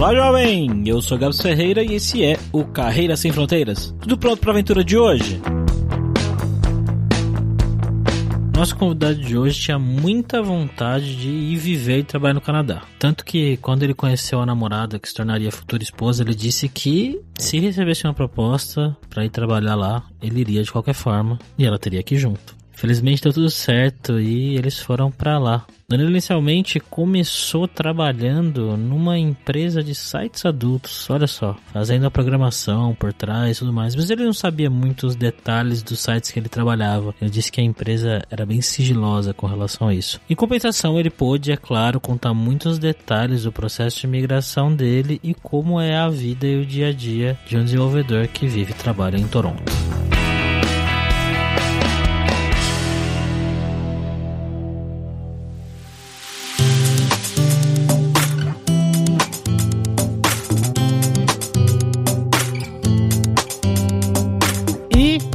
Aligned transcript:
Olá, 0.00 0.14
jovem! 0.14 0.82
Eu 0.86 1.02
sou 1.02 1.18
Gabs 1.18 1.42
Ferreira 1.42 1.84
e 1.84 1.96
esse 1.96 2.24
é 2.24 2.38
o 2.54 2.64
Carreira 2.64 3.18
Sem 3.18 3.30
Fronteiras. 3.32 3.94
Tudo 4.00 4.16
pronto 4.16 4.40
para 4.40 4.48
a 4.48 4.54
aventura 4.54 4.82
de 4.82 4.96
hoje? 4.96 5.38
Nosso 8.56 8.74
convidado 8.76 9.16
de 9.16 9.36
hoje 9.36 9.60
tinha 9.60 9.78
muita 9.78 10.40
vontade 10.40 11.16
de 11.16 11.28
ir 11.28 11.56
viver 11.58 11.98
e 11.98 12.02
trabalhar 12.02 12.32
no 12.32 12.40
Canadá. 12.40 12.80
Tanto 12.98 13.26
que 13.26 13.58
quando 13.58 13.82
ele 13.82 13.92
conheceu 13.92 14.40
a 14.40 14.46
namorada 14.46 14.98
que 14.98 15.06
se 15.06 15.14
tornaria 15.14 15.52
futura 15.52 15.82
esposa, 15.82 16.22
ele 16.22 16.34
disse 16.34 16.66
que 16.66 17.20
se 17.38 17.58
recebesse 17.60 18.06
uma 18.06 18.14
proposta 18.14 18.96
para 19.10 19.26
ir 19.26 19.28
trabalhar 19.28 19.74
lá, 19.74 20.02
ele 20.22 20.40
iria 20.40 20.62
de 20.62 20.72
qualquer 20.72 20.94
forma 20.94 21.38
e 21.58 21.66
ela 21.66 21.78
teria 21.78 22.02
que 22.02 22.14
ir 22.14 22.18
junto. 22.18 22.59
Felizmente 22.80 23.22
deu 23.22 23.30
tudo 23.30 23.50
certo 23.50 24.18
e 24.18 24.56
eles 24.56 24.78
foram 24.78 25.10
para 25.10 25.38
lá. 25.38 25.66
Danilo 25.86 26.08
inicialmente 26.08 26.80
começou 26.80 27.68
trabalhando 27.68 28.74
numa 28.74 29.18
empresa 29.18 29.82
de 29.82 29.94
sites 29.94 30.46
adultos, 30.46 31.10
olha 31.10 31.26
só, 31.26 31.58
fazendo 31.74 32.06
a 32.06 32.10
programação 32.10 32.94
por 32.94 33.12
trás 33.12 33.56
e 33.56 33.58
tudo 33.58 33.70
mais, 33.70 33.94
mas 33.94 34.08
ele 34.08 34.24
não 34.24 34.32
sabia 34.32 34.70
muito 34.70 35.06
os 35.06 35.14
detalhes 35.14 35.82
dos 35.82 36.00
sites 36.00 36.30
que 36.30 36.38
ele 36.38 36.48
trabalhava. 36.48 37.14
Ele 37.20 37.28
disse 37.30 37.52
que 37.52 37.60
a 37.60 37.64
empresa 37.64 38.22
era 38.30 38.46
bem 38.46 38.62
sigilosa 38.62 39.34
com 39.34 39.46
relação 39.46 39.88
a 39.88 39.94
isso. 39.94 40.18
Em 40.30 40.34
compensação, 40.34 40.98
ele 40.98 41.10
pôde, 41.10 41.52
é 41.52 41.58
claro, 41.58 42.00
contar 42.00 42.32
muitos 42.32 42.78
detalhes 42.78 43.42
do 43.42 43.52
processo 43.52 44.00
de 44.00 44.06
migração 44.06 44.74
dele 44.74 45.20
e 45.22 45.34
como 45.34 45.78
é 45.78 45.98
a 45.98 46.08
vida 46.08 46.46
e 46.46 46.62
o 46.62 46.64
dia 46.64 46.88
a 46.88 46.92
dia 46.92 47.38
de 47.46 47.58
um 47.58 47.64
desenvolvedor 47.64 48.26
que 48.28 48.46
vive 48.46 48.72
e 48.72 48.74
trabalha 48.74 49.18
em 49.18 49.28
Toronto. 49.28 49.70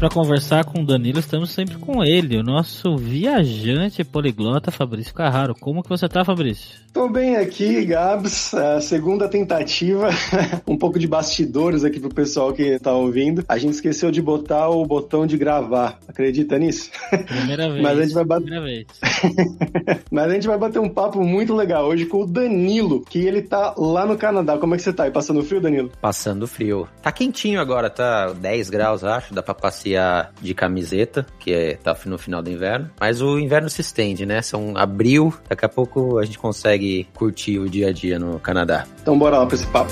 Para 0.06 0.14
conversar 0.14 0.66
com 0.66 0.82
o 0.82 0.86
Danilo, 0.86 1.18
estamos 1.18 1.50
sempre 1.50 1.78
com 1.78 2.04
ele, 2.04 2.38
o 2.38 2.44
nosso 2.44 2.96
viajante 2.96 4.04
poliglota 4.04 4.70
Fabrício 4.70 5.12
Carraro. 5.12 5.56
Como 5.60 5.82
que 5.82 5.90
você 5.90 6.08
tá, 6.08 6.24
Fabrício? 6.24 6.86
Tô 6.94 7.10
bem 7.10 7.36
aqui, 7.38 7.84
Gabs. 7.84 8.54
A 8.54 8.80
segunda 8.80 9.28
tentativa, 9.28 10.10
um 10.68 10.78
pouco 10.78 11.00
de 11.00 11.08
bastidores 11.08 11.84
aqui 11.84 12.00
pro 12.00 12.14
pessoal 12.14 12.54
que 12.54 12.78
tá 12.80 12.94
ouvindo. 12.94 13.44
A 13.50 13.58
gente 13.58 13.74
esqueceu 13.74 14.12
de 14.12 14.22
botar 14.22 14.70
o 14.70 14.86
botão 14.86 15.26
de 15.26 15.38
gravar. 15.38 16.00
Acredita 16.08 16.58
nisso? 16.60 16.92
Primeira 17.26 17.68
vez. 17.74 17.82
Mas 17.82 17.98
a 17.98 18.02
gente 18.04 18.14
vai 18.14 18.24
bater. 18.24 18.44
Primeira 18.44 18.66
vez. 18.66 18.86
Mas 20.12 20.26
a 20.30 20.34
gente 20.36 20.48
vai 20.48 20.58
bater 20.58 20.80
um 20.80 20.88
papo 20.88 21.22
muito 21.24 21.54
legal 21.54 21.88
hoje 21.88 22.06
com 22.06 22.22
o 22.22 22.28
Danilo, 22.28 23.02
que 23.02 23.26
ele 23.26 23.42
tá 23.42 23.74
lá 23.76 24.06
no 24.06 24.16
Canadá. 24.18 24.58
Como 24.58 24.76
é 24.76 24.78
que 24.78 24.84
você 24.84 24.94
tá? 24.94 25.08
E 25.08 25.12
passando 25.12 25.44
frio, 25.44 25.60
Danilo? 25.60 25.92
Passando 26.00 26.48
frio. 26.48 26.88
Tá 27.02 27.12
quentinho 27.12 27.60
agora, 27.60 27.90
tá 27.90 28.32
10 28.34 28.70
graus, 28.70 29.04
acho. 29.04 29.34
Dá 29.34 29.42
pra 29.42 29.54
passear 29.54 29.95
de 30.42 30.54
camiseta, 30.54 31.26
que 31.40 31.54
é, 31.54 31.76
tá 31.76 31.96
no 32.06 32.18
final 32.18 32.42
do 32.42 32.50
inverno. 32.50 32.90
Mas 33.00 33.22
o 33.22 33.40
inverno 33.40 33.70
se 33.70 33.82
estende, 33.82 34.26
né? 34.26 34.42
São 34.42 34.76
abril, 34.78 35.34
daqui 35.50 35.66
a 35.66 35.70
pouco 35.70 36.20
a 36.20 36.26
gente 36.26 36.38
consegue 36.38 37.08
curtir 37.14 37.60
o 37.60 37.70
dia 37.70 37.90
a 37.90 37.92
dia 37.92 38.20
no 38.20 38.40
Canadá. 38.40 38.86
Então 39.02 39.18
bora 39.18 39.38
lá 39.38 39.46
pra 39.46 39.56
esse 39.56 39.68
papo. 39.68 39.92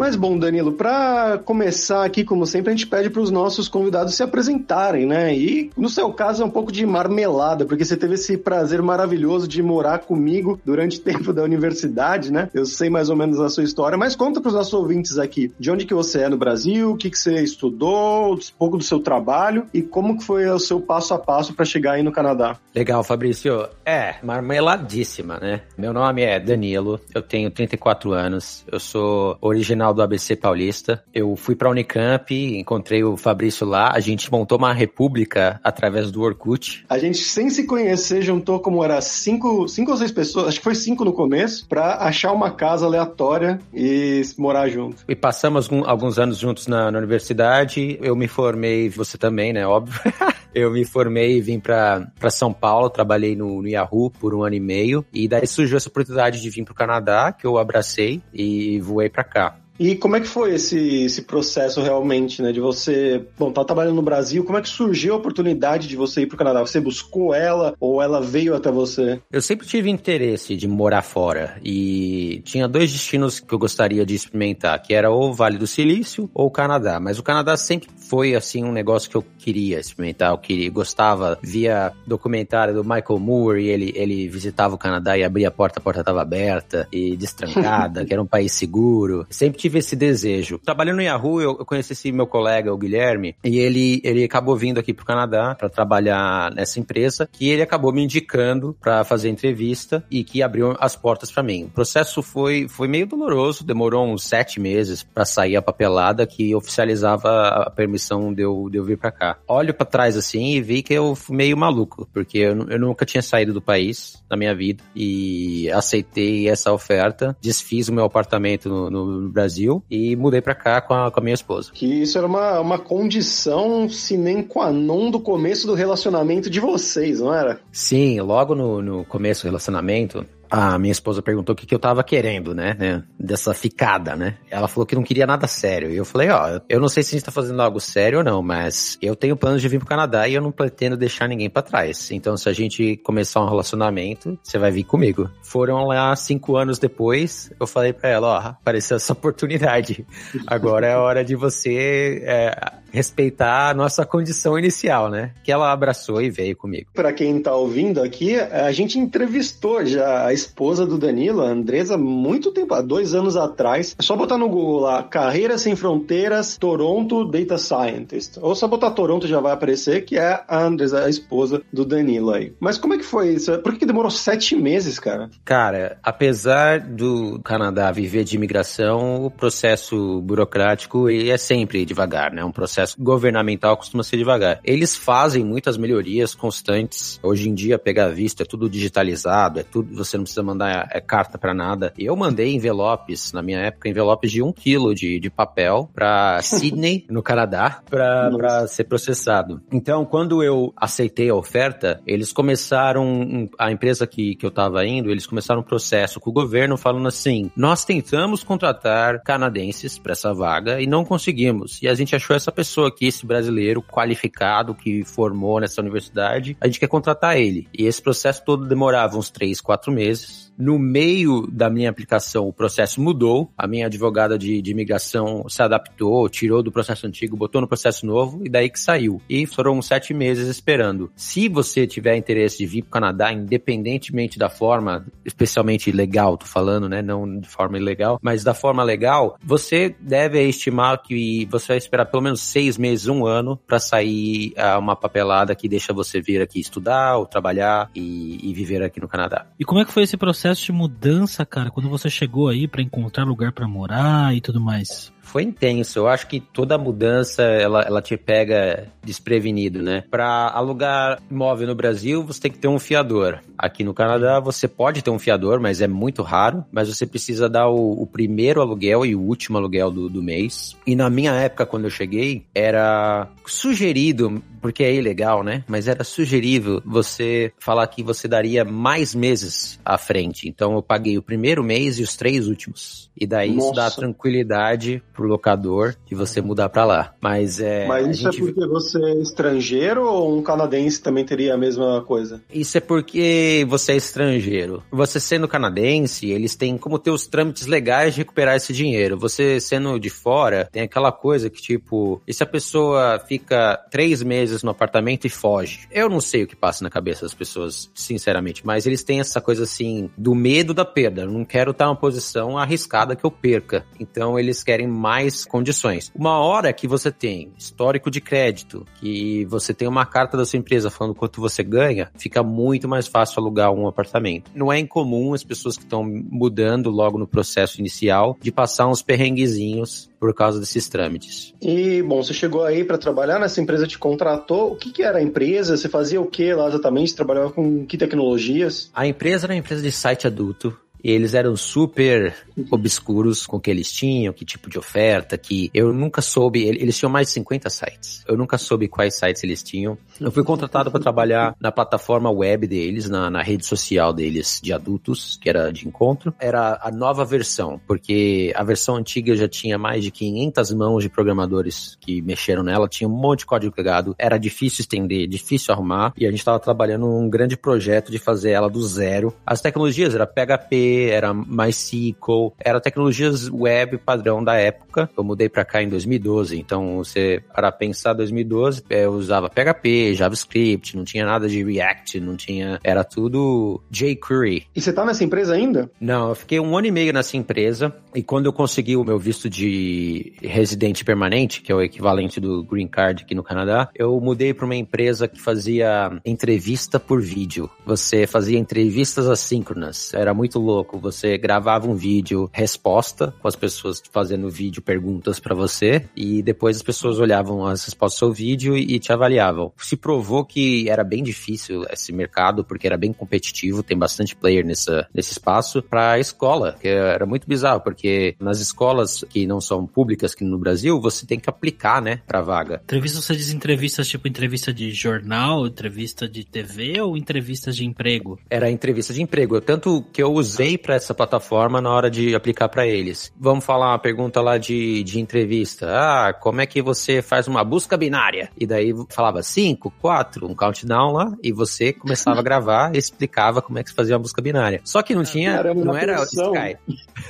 Mas 0.00 0.16
bom, 0.16 0.38
Danilo, 0.38 0.72
para 0.72 1.36
começar 1.44 2.06
aqui, 2.06 2.24
como 2.24 2.46
sempre, 2.46 2.70
a 2.70 2.74
gente 2.74 2.86
pede 2.86 3.10
para 3.10 3.20
os 3.20 3.30
nossos 3.30 3.68
convidados 3.68 4.14
se 4.14 4.22
apresentarem, 4.22 5.04
né? 5.04 5.36
E 5.36 5.70
no 5.76 5.90
seu 5.90 6.10
caso 6.10 6.42
é 6.42 6.46
um 6.46 6.50
pouco 6.50 6.72
de 6.72 6.86
marmelada, 6.86 7.66
porque 7.66 7.84
você 7.84 7.98
teve 7.98 8.14
esse 8.14 8.38
prazer 8.38 8.80
maravilhoso 8.80 9.46
de 9.46 9.62
morar 9.62 9.98
comigo 9.98 10.58
durante 10.64 10.96
o 10.96 11.02
tempo 11.02 11.34
da 11.34 11.42
universidade, 11.42 12.32
né? 12.32 12.48
Eu 12.54 12.64
sei 12.64 12.88
mais 12.88 13.10
ou 13.10 13.14
menos 13.14 13.38
a 13.40 13.50
sua 13.50 13.62
história, 13.62 13.98
mas 13.98 14.16
conta 14.16 14.40
para 14.40 14.48
os 14.48 14.54
nossos 14.54 14.72
ouvintes 14.72 15.18
aqui, 15.18 15.52
de 15.60 15.70
onde 15.70 15.84
que 15.84 15.92
você 15.92 16.20
é 16.20 16.30
no 16.30 16.38
Brasil, 16.38 16.92
o 16.92 16.96
que 16.96 17.10
que 17.10 17.18
você 17.18 17.34
estudou, 17.42 18.36
um 18.36 18.38
pouco 18.58 18.78
do 18.78 18.82
seu 18.82 19.00
trabalho 19.00 19.66
e 19.74 19.82
como 19.82 20.16
que 20.16 20.24
foi 20.24 20.48
o 20.48 20.58
seu 20.58 20.80
passo 20.80 21.12
a 21.12 21.18
passo 21.18 21.52
para 21.52 21.66
chegar 21.66 21.92
aí 21.92 22.02
no 22.02 22.10
Canadá. 22.10 22.56
Legal, 22.74 23.04
Fabrício. 23.04 23.68
É, 23.84 24.14
marmeladíssima, 24.22 25.36
né? 25.36 25.60
Meu 25.76 25.92
nome 25.92 26.22
é 26.22 26.40
Danilo, 26.40 26.98
eu 27.14 27.20
tenho 27.20 27.50
34 27.50 28.14
anos, 28.14 28.64
eu 28.72 28.80
sou 28.80 29.36
original 29.42 29.89
do 29.92 30.02
ABC 30.02 30.36
Paulista. 30.36 31.02
Eu 31.12 31.36
fui 31.36 31.54
pra 31.54 31.70
Unicamp, 31.70 32.34
encontrei 32.58 33.02
o 33.04 33.16
Fabrício 33.16 33.66
lá, 33.66 33.92
a 33.94 34.00
gente 34.00 34.30
montou 34.30 34.58
uma 34.58 34.72
república 34.72 35.60
através 35.62 36.10
do 36.10 36.22
Orkut. 36.22 36.84
A 36.88 36.98
gente, 36.98 37.18
sem 37.18 37.50
se 37.50 37.66
conhecer, 37.66 38.22
juntou 38.22 38.60
como 38.60 38.84
era 38.84 39.00
cinco, 39.00 39.68
cinco 39.68 39.90
ou 39.90 39.96
seis 39.96 40.12
pessoas, 40.12 40.48
acho 40.48 40.58
que 40.58 40.64
foi 40.64 40.74
cinco 40.74 41.04
no 41.04 41.12
começo, 41.12 41.66
pra 41.68 41.96
achar 41.98 42.32
uma 42.32 42.50
casa 42.50 42.86
aleatória 42.86 43.58
e 43.72 44.22
morar 44.38 44.68
junto. 44.68 45.04
E 45.08 45.14
passamos 45.14 45.68
alguns 45.86 46.18
anos 46.18 46.38
juntos 46.38 46.66
na, 46.66 46.90
na 46.90 46.98
universidade, 46.98 47.98
eu 48.00 48.14
me 48.16 48.28
formei, 48.28 48.88
você 48.88 49.16
também, 49.16 49.52
né, 49.52 49.66
óbvio. 49.66 50.00
eu 50.54 50.70
me 50.70 50.84
formei 50.84 51.36
e 51.36 51.40
vim 51.40 51.60
pra, 51.60 52.06
pra 52.18 52.30
São 52.30 52.52
Paulo, 52.52 52.90
trabalhei 52.90 53.36
no, 53.36 53.62
no 53.62 53.68
Yahoo 53.68 54.10
por 54.10 54.34
um 54.34 54.42
ano 54.42 54.56
e 54.56 54.60
meio, 54.60 55.04
e 55.12 55.28
daí 55.28 55.46
surgiu 55.46 55.76
essa 55.76 55.88
oportunidade 55.88 56.40
de 56.40 56.50
vir 56.50 56.64
pro 56.64 56.74
Canadá, 56.74 57.32
que 57.32 57.46
eu 57.46 57.58
abracei 57.58 58.20
e 58.32 58.80
voei 58.80 59.08
pra 59.08 59.24
cá. 59.24 59.56
E 59.80 59.96
como 59.96 60.14
é 60.14 60.20
que 60.20 60.26
foi 60.26 60.56
esse, 60.56 61.04
esse 61.04 61.22
processo 61.22 61.80
realmente, 61.80 62.42
né? 62.42 62.52
De 62.52 62.60
você, 62.60 63.24
bom, 63.38 63.50
tá 63.50 63.64
trabalhando 63.64 63.96
no 63.96 64.02
Brasil, 64.02 64.44
como 64.44 64.58
é 64.58 64.60
que 64.60 64.68
surgiu 64.68 65.14
a 65.14 65.16
oportunidade 65.16 65.88
de 65.88 65.96
você 65.96 66.20
ir 66.20 66.26
pro 66.26 66.36
Canadá? 66.36 66.60
Você 66.60 66.78
buscou 66.78 67.34
ela 67.34 67.74
ou 67.80 68.02
ela 68.02 68.20
veio 68.20 68.54
até 68.54 68.70
você? 68.70 69.22
Eu 69.32 69.40
sempre 69.40 69.66
tive 69.66 69.88
interesse 69.88 70.54
de 70.54 70.68
morar 70.68 71.00
fora 71.00 71.58
e 71.64 72.42
tinha 72.44 72.68
dois 72.68 72.92
destinos 72.92 73.40
que 73.40 73.54
eu 73.54 73.58
gostaria 73.58 74.04
de 74.04 74.14
experimentar, 74.14 74.82
que 74.82 74.92
era 74.92 75.10
ou 75.10 75.30
o 75.30 75.32
Vale 75.32 75.56
do 75.56 75.66
Silício 75.66 76.28
ou 76.34 76.48
o 76.48 76.50
Canadá. 76.50 77.00
Mas 77.00 77.18
o 77.18 77.22
Canadá 77.22 77.56
sempre 77.56 77.88
foi, 78.10 78.34
assim, 78.34 78.64
um 78.64 78.72
negócio 78.72 79.08
que 79.08 79.16
eu 79.16 79.24
queria 79.38 79.78
experimentar, 79.78 80.32
eu 80.32 80.38
queria, 80.38 80.68
gostava, 80.68 81.38
via 81.40 81.92
documentário 82.04 82.74
do 82.74 82.82
Michael 82.82 83.20
Moore 83.20 83.62
e 83.62 83.68
ele, 83.68 83.92
ele 83.94 84.26
visitava 84.26 84.74
o 84.74 84.78
Canadá 84.78 85.16
e 85.16 85.22
abria 85.22 85.46
a 85.46 85.50
porta, 85.52 85.78
a 85.78 85.82
porta 85.82 86.00
estava 86.00 86.20
aberta 86.20 86.88
e 86.90 87.16
destrancada, 87.16 88.02
que 88.04 88.12
era 88.12 88.20
um 88.20 88.26
país 88.26 88.50
seguro. 88.50 89.24
Sempre 89.30 89.60
tive 89.60 89.78
esse 89.78 89.94
desejo. 89.94 90.58
Trabalhando 90.58 90.96
no 90.96 91.02
Yahoo, 91.02 91.40
eu, 91.40 91.54
conheci 91.64 91.92
esse 91.92 92.10
meu 92.10 92.26
colega, 92.26 92.74
o 92.74 92.76
Guilherme, 92.76 93.36
e 93.44 93.60
ele, 93.60 94.00
ele 94.02 94.24
acabou 94.24 94.56
vindo 94.56 94.80
aqui 94.80 94.92
pro 94.92 95.06
Canadá 95.06 95.54
para 95.54 95.68
trabalhar 95.68 96.52
nessa 96.52 96.80
empresa, 96.80 97.28
que 97.30 97.48
ele 97.48 97.62
acabou 97.62 97.92
me 97.92 98.02
indicando 98.02 98.76
para 98.80 99.04
fazer 99.04 99.28
entrevista 99.28 100.02
e 100.10 100.24
que 100.24 100.42
abriu 100.42 100.74
as 100.80 100.96
portas 100.96 101.30
para 101.30 101.44
mim. 101.44 101.66
O 101.66 101.70
processo 101.70 102.24
foi, 102.24 102.66
foi 102.68 102.88
meio 102.88 103.06
doloroso, 103.06 103.62
demorou 103.62 104.04
uns 104.04 104.24
sete 104.24 104.58
meses 104.58 105.04
para 105.04 105.24
sair 105.24 105.54
a 105.54 105.62
papelada 105.62 106.26
que 106.26 106.52
oficializava 106.56 107.30
a 107.46 107.70
permissão 107.70 107.99
de 108.34 108.42
eu, 108.42 108.68
de 108.70 108.78
eu 108.78 108.84
vir 108.84 108.98
para 108.98 109.10
cá. 109.10 109.38
Olho 109.46 109.74
para 109.74 109.86
trás 109.86 110.16
assim 110.16 110.54
e 110.54 110.60
vi 110.60 110.82
que 110.82 110.94
eu 110.94 111.14
fui 111.14 111.36
meio 111.36 111.56
maluco, 111.56 112.08
porque 112.12 112.38
eu, 112.38 112.68
eu 112.68 112.78
nunca 112.78 113.04
tinha 113.04 113.22
saído 113.22 113.52
do 113.52 113.60
país 113.60 114.22
na 114.28 114.36
minha 114.36 114.54
vida 114.54 114.82
e 114.94 115.70
aceitei 115.70 116.48
essa 116.48 116.72
oferta, 116.72 117.36
desfiz 117.40 117.88
o 117.88 117.92
meu 117.92 118.04
apartamento 118.04 118.68
no, 118.68 118.90
no 118.90 119.28
Brasil 119.28 119.50
Brasil 119.50 119.82
e 119.90 120.14
mudei 120.16 120.40
para 120.40 120.54
cá 120.54 120.80
com 120.80 120.94
a, 120.94 121.10
com 121.10 121.20
a 121.20 121.22
minha 121.22 121.34
esposa. 121.34 121.72
Que 121.72 122.02
isso 122.02 122.16
era 122.16 122.26
uma, 122.26 122.60
uma 122.60 122.78
condição 122.78 123.88
sine 123.88 124.44
qua 124.44 124.70
non 124.70 125.10
do 125.10 125.20
começo 125.20 125.66
do 125.66 125.74
relacionamento 125.74 126.48
de 126.48 126.60
vocês, 126.60 127.20
não 127.20 127.34
era? 127.34 127.60
Sim, 127.72 128.20
logo 128.20 128.54
no, 128.54 128.80
no 128.80 129.04
começo 129.04 129.42
do 129.42 129.46
relacionamento, 129.46 130.24
a 130.50 130.78
minha 130.78 130.92
esposa 130.92 131.22
perguntou 131.22 131.52
o 131.52 131.56
que, 131.56 131.66
que 131.66 131.74
eu 131.74 131.78
tava 131.78 132.02
querendo, 132.02 132.54
né, 132.54 132.76
né? 132.78 133.04
Dessa 133.18 133.54
ficada, 133.54 134.16
né? 134.16 134.36
Ela 134.50 134.66
falou 134.66 134.84
que 134.84 134.94
não 134.94 135.02
queria 135.02 135.26
nada 135.26 135.46
sério. 135.46 135.90
E 135.90 135.96
eu 135.96 136.04
falei, 136.04 136.30
ó, 136.30 136.60
eu 136.68 136.80
não 136.80 136.88
sei 136.88 137.02
se 137.02 137.14
a 137.14 137.18
gente 137.18 137.24
tá 137.24 137.30
fazendo 137.30 137.60
algo 137.62 137.80
sério 137.80 138.18
ou 138.18 138.24
não, 138.24 138.42
mas 138.42 138.98
eu 139.00 139.14
tenho 139.14 139.36
planos 139.36 139.62
de 139.62 139.68
vir 139.68 139.78
pro 139.78 139.86
Canadá 139.86 140.26
e 140.26 140.34
eu 140.34 140.42
não 140.42 140.50
pretendo 140.50 140.96
deixar 140.96 141.28
ninguém 141.28 141.48
para 141.48 141.62
trás. 141.62 142.10
Então, 142.10 142.36
se 142.36 142.48
a 142.48 142.52
gente 142.52 142.96
começar 142.98 143.40
um 143.40 143.48
relacionamento, 143.48 144.38
você 144.42 144.58
vai 144.58 144.70
vir 144.70 144.84
comigo. 144.84 145.30
Foram 145.42 145.86
lá 145.86 146.14
cinco 146.16 146.56
anos 146.56 146.78
depois, 146.78 147.52
eu 147.58 147.66
falei 147.66 147.92
para 147.92 148.08
ela, 148.08 148.28
ó, 148.28 148.38
apareceu 148.48 148.96
essa 148.96 149.12
oportunidade. 149.12 150.04
Agora 150.46 150.86
é 150.86 150.94
a 150.94 151.00
hora 151.00 151.24
de 151.24 151.36
você 151.36 152.22
é, 152.24 152.72
respeitar 152.92 153.70
a 153.70 153.74
nossa 153.74 154.04
condição 154.04 154.58
inicial, 154.58 155.10
né? 155.10 155.32
Que 155.42 155.52
ela 155.52 155.72
abraçou 155.72 156.20
e 156.20 156.30
veio 156.30 156.56
comigo. 156.56 156.90
Para 156.94 157.12
quem 157.12 157.40
tá 157.40 157.54
ouvindo 157.54 158.02
aqui, 158.02 158.36
a 158.36 158.70
gente 158.72 158.98
entrevistou 158.98 159.84
já 159.84 160.26
a 160.26 160.32
esposa 160.32 160.86
do 160.86 160.98
Danilo, 160.98 161.42
a 161.42 161.48
Andresa, 161.48 161.96
muito 161.96 162.50
tempo, 162.52 162.74
há 162.74 162.82
dois 162.82 163.14
anos 163.14 163.36
atrás. 163.36 163.94
É 163.98 164.02
só 164.02 164.16
botar 164.16 164.36
no 164.36 164.48
Google 164.48 164.80
lá, 164.80 165.02
Carreira 165.02 165.56
Sem 165.58 165.76
Fronteiras, 165.76 166.56
Toronto 166.58 167.24
Data 167.24 167.58
Scientist. 167.58 168.38
Ou 168.40 168.54
só 168.54 168.66
botar 168.66 168.90
Toronto 168.90 169.26
já 169.26 169.40
vai 169.40 169.52
aparecer, 169.52 170.04
que 170.04 170.18
é 170.18 170.42
a 170.46 170.62
Andresa, 170.62 171.04
a 171.04 171.08
esposa 171.08 171.62
do 171.72 171.84
Danilo 171.84 172.32
aí. 172.32 172.52
Mas 172.58 172.78
como 172.78 172.94
é 172.94 172.98
que 172.98 173.04
foi 173.04 173.30
isso? 173.30 173.56
Por 173.58 173.76
que 173.76 173.86
demorou 173.86 174.10
sete 174.10 174.56
meses, 174.56 174.98
cara? 174.98 175.30
Cara, 175.44 175.98
apesar 176.02 176.80
do 176.80 177.40
Canadá 177.44 177.90
viver 177.92 178.24
de 178.24 178.36
imigração, 178.36 179.24
o 179.24 179.30
processo 179.30 180.20
burocrático 180.22 181.08
é 181.08 181.36
sempre 181.36 181.84
devagar, 181.84 182.32
né? 182.32 182.44
Um 182.44 182.52
processo 182.52 182.79
processo 182.80 182.96
governamental 182.98 183.76
costuma 183.76 184.02
ser 184.02 184.16
devagar. 184.16 184.60
Eles 184.64 184.96
fazem 184.96 185.44
muitas 185.44 185.76
melhorias 185.76 186.34
constantes. 186.34 187.20
Hoje 187.22 187.48
em 187.48 187.54
dia, 187.54 187.78
pegar 187.78 188.08
visto 188.08 188.42
é 188.42 188.44
tudo 188.44 188.68
digitalizado, 188.68 189.60
é 189.60 189.62
tudo, 189.62 189.94
você 189.94 190.16
não 190.16 190.24
precisa 190.24 190.42
mandar 190.42 190.88
é, 190.90 191.00
carta 191.00 191.38
para 191.38 191.54
nada. 191.54 191.92
Eu 191.98 192.16
mandei 192.16 192.54
envelopes, 192.54 193.32
na 193.32 193.42
minha 193.42 193.58
época, 193.58 193.88
envelopes 193.88 194.30
de 194.30 194.42
um 194.42 194.52
quilo 194.52 194.94
de, 194.94 195.20
de 195.20 195.30
papel 195.30 195.90
para 195.94 196.40
Sydney, 196.42 197.04
no 197.08 197.22
Canadá, 197.22 197.82
para 197.88 198.66
ser 198.66 198.84
processado. 198.84 199.60
Então, 199.72 200.04
quando 200.04 200.42
eu 200.42 200.72
aceitei 200.76 201.28
a 201.28 201.34
oferta, 201.34 202.00
eles 202.06 202.32
começaram, 202.32 203.48
a 203.58 203.70
empresa 203.70 204.06
que, 204.06 204.34
que 204.34 204.44
eu 204.44 204.50
estava 204.50 204.84
indo, 204.86 205.10
eles 205.10 205.26
começaram 205.26 205.60
um 205.60 205.64
processo 205.64 206.20
com 206.20 206.30
o 206.30 206.32
governo 206.32 206.76
falando 206.76 207.08
assim: 207.08 207.50
nós 207.56 207.84
tentamos 207.84 208.42
contratar 208.42 209.22
canadenses 209.22 209.98
para 209.98 210.12
essa 210.12 210.32
vaga 210.32 210.80
e 210.80 210.86
não 210.86 211.04
conseguimos. 211.04 211.80
E 211.82 211.88
a 211.88 211.94
gente 211.94 212.14
achou 212.14 212.34
essa 212.34 212.52
pessoa 212.52 212.69
pessoa 212.70 212.86
aqui, 212.86 213.06
esse 213.08 213.26
brasileiro 213.26 213.82
qualificado 213.82 214.74
que 214.74 215.04
formou 215.04 215.58
nessa 215.58 215.80
universidade, 215.80 216.56
a 216.60 216.66
gente 216.66 216.78
quer 216.78 216.86
contratar 216.86 217.36
ele. 217.36 217.66
E 217.76 217.84
esse 217.84 218.00
processo 218.00 218.44
todo 218.44 218.66
demorava 218.66 219.18
uns 219.18 219.28
três, 219.28 219.60
quatro 219.60 219.90
meses. 219.90 220.49
No 220.60 220.78
meio 220.78 221.46
da 221.50 221.70
minha 221.70 221.88
aplicação, 221.88 222.46
o 222.46 222.52
processo 222.52 223.00
mudou. 223.00 223.50
A 223.56 223.66
minha 223.66 223.86
advogada 223.86 224.38
de, 224.38 224.60
de 224.60 224.70
imigração 224.70 225.48
se 225.48 225.62
adaptou, 225.62 226.28
tirou 226.28 226.62
do 226.62 226.70
processo 226.70 227.06
antigo, 227.06 227.34
botou 227.34 227.62
no 227.62 227.66
processo 227.66 228.04
novo 228.04 228.44
e 228.44 228.48
daí 228.50 228.68
que 228.68 228.78
saiu. 228.78 229.22
E 229.26 229.46
foram 229.46 229.80
sete 229.80 230.12
meses 230.12 230.48
esperando. 230.48 231.10
Se 231.16 231.48
você 231.48 231.86
tiver 231.86 232.14
interesse 232.14 232.58
de 232.58 232.66
vir 232.66 232.82
para 232.82 232.88
o 232.88 232.92
Canadá, 232.92 233.32
independentemente 233.32 234.38
da 234.38 234.50
forma, 234.50 235.06
especialmente 235.24 235.90
legal, 235.90 236.36
tô 236.36 236.44
falando, 236.44 236.90
né? 236.90 237.00
Não 237.00 237.40
de 237.40 237.48
forma 237.48 237.78
ilegal, 237.78 238.18
mas 238.20 238.44
da 238.44 238.52
forma 238.52 238.82
legal, 238.84 239.38
você 239.42 239.96
deve 239.98 240.42
estimar 240.46 241.00
que 241.02 241.48
você 241.50 241.68
vai 241.68 241.76
esperar 241.78 242.04
pelo 242.04 242.22
menos 242.22 242.42
seis 242.42 242.76
meses, 242.76 243.08
um 243.08 243.24
ano, 243.24 243.58
para 243.66 243.78
sair 243.78 244.52
uh, 244.58 244.78
uma 244.78 244.94
papelada 244.94 245.54
que 245.54 245.68
deixa 245.68 245.94
você 245.94 246.20
vir 246.20 246.42
aqui 246.42 246.60
estudar 246.60 247.16
ou 247.16 247.24
trabalhar 247.24 247.90
e, 247.94 248.50
e 248.50 248.52
viver 248.52 248.82
aqui 248.82 249.00
no 249.00 249.08
Canadá. 249.08 249.46
E 249.58 249.64
como 249.64 249.80
é 249.80 249.86
que 249.86 249.92
foi 249.92 250.02
esse 250.02 250.18
processo? 250.18 250.49
Processo 250.50 250.64
de 250.66 250.72
mudança, 250.72 251.46
cara, 251.46 251.70
quando 251.70 251.88
você 251.88 252.10
chegou 252.10 252.48
aí 252.48 252.66
para 252.66 252.82
encontrar 252.82 253.24
lugar 253.24 253.52
para 253.52 253.68
morar 253.68 254.34
e 254.34 254.40
tudo 254.40 254.60
mais? 254.60 255.12
Foi 255.30 255.44
intenso. 255.44 256.00
Eu 256.00 256.08
acho 256.08 256.26
que 256.26 256.40
toda 256.40 256.76
mudança 256.76 257.42
ela, 257.42 257.82
ela 257.82 258.02
te 258.02 258.16
pega 258.16 258.88
desprevenido, 259.00 259.80
né? 259.80 260.02
Para 260.10 260.48
alugar 260.48 261.22
imóvel 261.30 261.68
no 261.68 261.74
Brasil, 261.74 262.24
você 262.24 262.40
tem 262.40 262.50
que 262.50 262.58
ter 262.58 262.66
um 262.66 262.80
fiador. 262.80 263.38
Aqui 263.56 263.84
no 263.84 263.94
Canadá, 263.94 264.40
você 264.40 264.66
pode 264.66 265.02
ter 265.02 265.10
um 265.10 265.18
fiador, 265.20 265.60
mas 265.60 265.80
é 265.80 265.86
muito 265.86 266.22
raro. 266.22 266.64
Mas 266.72 266.88
você 266.88 267.06
precisa 267.06 267.48
dar 267.48 267.68
o, 267.68 268.02
o 268.02 268.06
primeiro 268.06 268.60
aluguel 268.60 269.06
e 269.06 269.14
o 269.14 269.20
último 269.20 269.56
aluguel 269.56 269.90
do, 269.92 270.08
do 270.08 270.20
mês. 270.20 270.76
E 270.84 270.96
na 270.96 271.08
minha 271.08 271.32
época, 271.32 271.64
quando 271.64 271.84
eu 271.84 271.90
cheguei, 271.90 272.44
era 272.52 273.28
sugerido, 273.46 274.42
porque 274.60 274.82
é 274.82 274.94
ilegal, 274.94 275.42
né? 275.42 275.64
Mas 275.68 275.88
era 275.88 276.04
sugerível 276.04 276.82
você 276.84 277.52
falar 277.58 277.86
que 277.86 278.02
você 278.02 278.26
daria 278.26 278.64
mais 278.64 279.14
meses 279.14 279.78
à 279.84 279.96
frente. 279.96 280.48
Então 280.48 280.74
eu 280.74 280.82
paguei 280.82 281.16
o 281.16 281.22
primeiro 281.22 281.62
mês 281.62 281.98
e 281.98 282.02
os 282.02 282.16
três 282.16 282.48
últimos. 282.48 283.10
E 283.16 283.26
daí 283.26 283.54
Nossa. 283.54 283.66
isso 283.66 283.74
dá 283.74 283.90
tranquilidade 283.90 285.02
pro 285.20 285.28
locador 285.28 285.94
de 286.06 286.14
você 286.14 286.40
mudar 286.40 286.70
para 286.70 286.86
lá. 286.86 287.14
Mas 287.20 287.60
é. 287.60 287.86
Mas 287.86 288.08
isso 288.08 288.28
é 288.28 288.32
gente... 288.32 288.42
é 288.42 288.46
porque 288.46 288.66
você 288.66 288.98
é 289.04 289.14
estrangeiro 289.16 290.02
ou 290.02 290.38
um 290.38 290.42
canadense 290.42 291.02
também 291.02 291.26
teria 291.26 291.52
a 291.52 291.58
mesma 291.58 292.02
coisa? 292.06 292.40
Isso 292.50 292.78
é 292.78 292.80
porque 292.80 293.66
você 293.68 293.92
é 293.92 293.96
estrangeiro. 293.96 294.82
Você 294.90 295.20
sendo 295.20 295.46
canadense, 295.46 296.30
eles 296.30 296.56
têm 296.56 296.78
como 296.78 296.98
ter 296.98 297.10
os 297.10 297.26
trâmites 297.26 297.66
legais 297.66 298.14
de 298.14 298.20
recuperar 298.20 298.56
esse 298.56 298.72
dinheiro. 298.72 299.18
Você 299.18 299.60
sendo 299.60 300.00
de 300.00 300.08
fora, 300.08 300.66
tem 300.72 300.82
aquela 300.82 301.12
coisa 301.12 301.50
que, 301.50 301.60
tipo, 301.60 302.22
e 302.26 302.32
se 302.32 302.42
a 302.42 302.46
pessoa 302.46 303.22
fica 303.28 303.76
três 303.90 304.22
meses 304.22 304.62
no 304.62 304.70
apartamento 304.70 305.26
e 305.26 305.30
foge? 305.30 305.80
Eu 305.90 306.08
não 306.08 306.20
sei 306.20 306.44
o 306.44 306.46
que 306.46 306.56
passa 306.56 306.82
na 306.82 306.88
cabeça 306.88 307.26
das 307.26 307.34
pessoas, 307.34 307.90
sinceramente, 307.94 308.64
mas 308.64 308.86
eles 308.86 309.02
têm 309.02 309.20
essa 309.20 309.40
coisa 309.40 309.64
assim 309.64 310.10
do 310.16 310.34
medo 310.34 310.72
da 310.72 310.84
perda. 310.84 311.22
Eu 311.22 311.30
não 311.30 311.44
quero 311.44 311.72
estar 311.72 311.84
numa 311.84 311.96
posição 311.96 312.56
arriscada 312.56 313.14
que 313.14 313.26
eu 313.26 313.30
perca. 313.30 313.84
Então 313.98 314.38
eles 314.38 314.62
querem 314.62 314.88
mais 314.88 315.09
condições. 315.44 316.12
Uma 316.14 316.38
hora 316.38 316.72
que 316.72 316.86
você 316.86 317.10
tem 317.10 317.52
histórico 317.58 318.10
de 318.10 318.20
crédito, 318.20 318.86
que 319.00 319.44
você 319.46 319.74
tem 319.74 319.88
uma 319.88 320.06
carta 320.06 320.36
da 320.36 320.44
sua 320.44 320.58
empresa 320.58 320.90
falando 320.90 321.14
quanto 321.14 321.40
você 321.40 321.62
ganha, 321.62 322.10
fica 322.16 322.42
muito 322.42 322.88
mais 322.88 323.06
fácil 323.06 323.40
alugar 323.40 323.72
um 323.72 323.86
apartamento. 323.86 324.50
Não 324.54 324.72
é 324.72 324.78
incomum 324.78 325.34
as 325.34 325.44
pessoas 325.44 325.76
que 325.76 325.84
estão 325.84 326.04
mudando 326.04 326.90
logo 326.90 327.18
no 327.18 327.26
processo 327.26 327.80
inicial 327.80 328.36
de 328.40 328.52
passar 328.52 328.86
uns 328.86 329.02
perrenguezinhos 329.02 330.10
por 330.18 330.34
causa 330.34 330.60
desses 330.60 330.88
trâmites. 330.88 331.54
E, 331.62 332.02
bom, 332.02 332.22
você 332.22 332.34
chegou 332.34 332.62
aí 332.62 332.84
para 332.84 332.98
trabalhar 332.98 333.38
nessa 333.38 333.60
empresa, 333.60 333.86
te 333.86 333.98
contratou. 333.98 334.72
O 334.72 334.76
que, 334.76 334.92
que 334.92 335.02
era 335.02 335.18
a 335.18 335.22
empresa? 335.22 335.76
Você 335.76 335.88
fazia 335.88 336.20
o 336.20 336.26
que 336.26 336.52
lá 336.52 336.68
exatamente? 336.68 337.14
Trabalhava 337.14 337.50
com 337.50 337.86
que 337.86 337.96
tecnologias? 337.96 338.90
A 338.94 339.06
empresa 339.06 339.46
era 339.46 339.54
uma 339.54 339.58
empresa 339.58 339.82
de 339.82 339.90
site 339.90 340.26
adulto 340.26 340.76
eles 341.02 341.34
eram 341.34 341.56
super 341.56 342.34
obscuros 342.70 343.46
com 343.46 343.56
o 343.56 343.60
que 343.60 343.70
eles 343.70 343.90
tinham, 343.90 344.32
que 344.32 344.44
tipo 344.44 344.68
de 344.68 344.78
oferta, 344.78 345.36
que 345.38 345.70
eu 345.72 345.92
nunca 345.92 346.20
soube, 346.20 346.62
eles 346.64 346.98
tinham 346.98 347.10
mais 347.10 347.28
de 347.28 347.34
50 347.34 347.70
sites. 347.70 348.24
Eu 348.26 348.36
nunca 348.36 348.58
soube 348.58 348.88
quais 348.88 349.16
sites 349.16 349.42
eles 349.42 349.62
tinham. 349.62 349.96
Eu 350.20 350.30
fui 350.30 350.44
contratado 350.44 350.90
para 350.90 351.00
trabalhar 351.00 351.56
na 351.60 351.72
plataforma 351.72 352.30
web 352.30 352.66
deles, 352.66 353.08
na, 353.08 353.30
na, 353.30 353.42
rede 353.42 353.64
social 353.64 354.12
deles 354.12 354.60
de 354.62 354.72
adultos, 354.72 355.38
que 355.40 355.48
era 355.48 355.72
de 355.72 355.86
encontro. 355.86 356.34
Era 356.38 356.78
a 356.82 356.90
nova 356.90 357.24
versão, 357.24 357.80
porque 357.86 358.52
a 358.54 358.62
versão 358.62 358.96
antiga 358.96 359.34
já 359.34 359.48
tinha 359.48 359.78
mais 359.78 360.04
de 360.04 360.10
500 360.10 360.72
mãos 360.72 361.02
de 361.02 361.08
programadores 361.08 361.96
que 362.00 362.20
mexeram 362.22 362.62
nela, 362.62 362.88
tinha 362.88 363.08
um 363.08 363.12
monte 363.12 363.40
de 363.40 363.46
código 363.46 363.74
pegado, 363.74 364.14
era 364.18 364.38
difícil 364.38 364.82
estender, 364.82 365.26
difícil 365.26 365.72
arrumar, 365.72 366.12
e 366.16 366.26
a 366.26 366.30
gente 366.30 366.40
estava 366.40 366.58
trabalhando 366.58 367.06
num 367.06 367.28
grande 367.28 367.56
projeto 367.56 368.10
de 368.10 368.18
fazer 368.18 368.50
ela 368.50 368.68
do 368.68 368.82
zero. 368.82 369.34
As 369.46 369.60
tecnologias 369.60 370.14
era 370.14 370.26
PHP, 370.26 370.89
era 371.10 371.32
MySQL, 371.32 372.52
era 372.58 372.80
tecnologias 372.80 373.48
web 373.48 373.98
padrão 373.98 374.42
da 374.42 374.54
época. 374.56 375.08
Eu 375.16 375.24
mudei 375.24 375.48
para 375.48 375.64
cá 375.64 375.82
em 375.82 375.88
2012, 375.88 376.58
então 376.58 376.98
você, 376.98 377.42
para 377.54 377.70
pensar 377.70 378.12
2012, 378.12 378.84
eu 378.90 379.12
usava 379.12 379.48
PHP, 379.48 380.14
JavaScript, 380.14 380.96
não 380.96 381.04
tinha 381.04 381.24
nada 381.24 381.48
de 381.48 381.62
React, 381.62 382.20
não 382.20 382.36
tinha, 382.36 382.78
era 382.82 383.04
tudo 383.04 383.80
jQuery. 383.90 384.66
E 384.74 384.80
você 384.80 384.92
tá 384.92 385.04
nessa 385.04 385.24
empresa 385.24 385.54
ainda? 385.54 385.90
Não, 386.00 386.30
eu 386.30 386.34
fiquei 386.34 386.60
um 386.60 386.76
ano 386.76 386.86
e 386.86 386.90
meio 386.90 387.12
nessa 387.12 387.36
empresa 387.36 387.94
e 388.14 388.22
quando 388.22 388.46
eu 388.46 388.52
consegui 388.52 388.96
o 388.96 389.04
meu 389.04 389.18
visto 389.18 389.48
de 389.48 390.32
residente 390.42 391.04
permanente, 391.04 391.60
que 391.62 391.70
é 391.70 391.74
o 391.74 391.82
equivalente 391.82 392.40
do 392.40 392.62
Green 392.64 392.88
Card 392.88 393.22
aqui 393.22 393.34
no 393.34 393.42
Canadá, 393.42 393.88
eu 393.94 394.20
mudei 394.20 394.52
para 394.52 394.64
uma 394.64 394.76
empresa 394.76 395.28
que 395.28 395.40
fazia 395.40 396.20
entrevista 396.24 396.98
por 396.98 397.20
vídeo. 397.20 397.70
Você 397.86 398.26
fazia 398.26 398.58
entrevistas 398.58 399.28
assíncronas, 399.28 400.12
era 400.14 400.34
muito 400.34 400.58
louco 400.58 400.79
louco. 400.80 400.98
Você 400.98 401.36
gravava 401.36 401.88
um 401.88 401.94
vídeo 401.94 402.50
resposta 402.52 403.34
com 403.40 403.48
as 403.48 403.56
pessoas 403.56 404.02
fazendo 404.10 404.48
vídeo 404.48 404.82
perguntas 404.82 405.38
para 405.38 405.54
você 405.54 406.06
e 406.16 406.42
depois 406.42 406.76
as 406.76 406.82
pessoas 406.82 407.18
olhavam 407.18 407.66
as 407.66 407.84
respostas 407.84 408.16
do 408.16 408.18
seu 408.18 408.32
vídeo 408.32 408.76
e 408.76 408.98
te 408.98 409.12
avaliavam. 409.12 409.72
Se 409.78 409.96
provou 409.96 410.44
que 410.44 410.88
era 410.88 411.04
bem 411.04 411.22
difícil 411.22 411.84
esse 411.90 412.12
mercado 412.12 412.64
porque 412.64 412.86
era 412.86 412.96
bem 412.96 413.12
competitivo, 413.12 413.82
tem 413.82 413.96
bastante 413.96 414.34
player 414.34 414.64
nessa, 414.64 415.06
nesse 415.14 415.32
espaço 415.32 415.82
para 415.82 416.18
escola, 416.18 416.76
que 416.80 416.88
era 416.88 417.26
muito 417.26 417.46
bizarro 417.46 417.80
porque 417.80 418.34
nas 418.40 418.60
escolas 418.60 419.24
que 419.28 419.46
não 419.46 419.60
são 419.60 419.86
públicas 419.86 420.32
aqui 420.32 420.44
no 420.44 420.58
Brasil, 420.58 421.00
você 421.00 421.26
tem 421.26 421.38
que 421.38 421.50
aplicar, 421.50 422.00
né, 422.00 422.20
para 422.26 422.40
vaga. 422.40 422.80
Entrevista 422.84 423.20
você 423.20 423.36
diz 423.36 423.52
entrevistas 423.52 424.08
tipo 424.08 424.26
entrevista 424.26 424.72
de 424.72 424.90
jornal, 424.90 425.66
entrevista 425.66 426.28
de 426.28 426.44
TV 426.44 427.00
ou 427.00 427.16
entrevistas 427.16 427.76
de 427.76 427.84
emprego? 427.84 428.38
Era 428.48 428.70
entrevista 428.70 429.12
de 429.12 429.22
emprego, 429.22 429.60
tanto 429.60 430.02
que 430.12 430.22
eu 430.22 430.32
usei 430.32 430.69
para 430.78 430.94
essa 430.94 431.14
plataforma 431.14 431.80
na 431.80 431.90
hora 431.90 432.10
de 432.10 432.34
aplicar 432.34 432.68
para 432.68 432.86
eles. 432.86 433.32
Vamos 433.38 433.64
falar 433.64 433.92
uma 433.92 433.98
pergunta 433.98 434.40
lá 434.40 434.58
de, 434.58 435.02
de 435.02 435.20
entrevista. 435.20 435.86
Ah, 435.90 436.32
como 436.32 436.60
é 436.60 436.66
que 436.66 436.82
você 436.82 437.22
faz 437.22 437.48
uma 437.48 437.64
busca 437.64 437.96
binária? 437.96 438.50
E 438.58 438.66
daí 438.66 438.94
falava 439.08 439.42
5, 439.42 439.92
4, 440.00 440.46
um 440.46 440.54
countdown 440.54 441.12
lá, 441.12 441.32
e 441.42 441.52
você 441.52 441.92
começava 441.92 442.40
a 442.40 442.42
gravar 442.42 442.94
e 442.94 442.98
explicava 442.98 443.62
como 443.62 443.78
é 443.78 443.82
que 443.82 443.90
se 443.90 443.96
fazia 443.96 444.14
uma 444.14 444.22
busca 444.22 444.42
binária. 444.42 444.80
Só 444.84 445.02
que 445.02 445.14
não 445.14 445.24
tinha, 445.24 445.56
Caramba, 445.56 445.84
não 445.84 445.96
era. 445.96 446.22
Skype. 446.22 446.80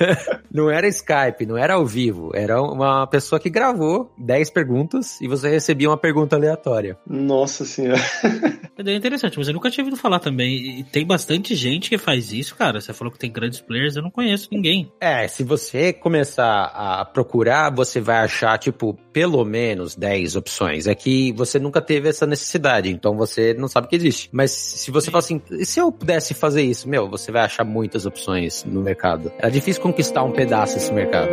não 0.53 0.71
era 0.71 0.87
Skype, 0.89 1.47
não 1.47 1.57
era 1.57 1.75
ao 1.75 1.87
vivo, 1.87 2.31
era 2.35 2.61
uma 2.61 3.07
pessoa 3.07 3.41
que 3.41 3.51
gravou 3.51 4.13
10 4.19 4.51
perguntas 4.51 5.21
e 5.21 5.29
você 5.29 5.49
recebia 5.49 5.89
uma 5.89 5.97
pergunta 5.97 6.37
aleatória. 6.37 6.99
Nossa 7.07 7.65
senhora. 7.65 8.01
É 8.87 8.95
interessante, 8.95 9.37
mas 9.37 9.47
eu 9.47 9.53
nunca 9.53 9.71
tinha 9.71 9.85
ouvido 9.85 10.01
falar 10.01 10.21
também. 10.21 10.81
E 10.81 10.85
tem 10.85 11.05
bastante 11.05 11.55
gente 11.55 11.91
que 11.91 11.99
faz 11.99 12.33
isso, 12.33 12.57
cara. 12.57 12.81
Você 12.81 12.95
falou 12.95 13.13
que 13.13 13.19
tem 13.19 13.30
grandes 13.31 13.61
players, 13.61 13.97
eu 13.97 14.03
não 14.03 14.11
conheço 14.11 14.49
ninguém. 14.51 14.91
É, 15.01 15.27
se 15.29 15.43
você 15.43 15.93
começar 15.93 16.65
a 16.75 17.05
procurar, 17.05 17.75
você 17.75 18.01
vai 18.01 18.19
achar, 18.19 18.59
tipo, 18.59 18.99
pelo 19.13 19.45
menos 19.45 19.95
10 19.95 20.37
opções. 20.37 20.87
É 20.87 20.95
que 20.95 21.33
você 21.33 21.59
nunca 21.59 21.81
teve 21.81 22.09
essa 22.09 22.27
necessidade, 22.27 22.91
então 22.91 23.17
você 23.17 23.55
não 23.55 23.69
sabe 23.69 23.89
que 23.89 23.97
existe. 23.97 24.29
Mas 24.33 24.51
se 24.51 24.91
você 24.91 25.11
fala 25.11 25.21
assim, 25.21 25.41
e 25.51 25.65
se 25.65 25.81
eu 25.81 25.91
pudesse 25.91 26.35
fazer 26.35 26.63
isso? 26.63 26.89
Meu, 26.89 27.09
você 27.09 27.33
vai 27.33 27.43
achar 27.43 27.65
muitas 27.65 28.07
opções 28.07 28.65
no 28.65 28.83
mercado. 28.83 29.33
É 29.39 29.49
difícil 29.51 29.83
conquistar 29.83 30.23
um 30.23 30.33
pedaço 30.33 30.75
desse 30.75 30.93
mercado. 30.93 31.31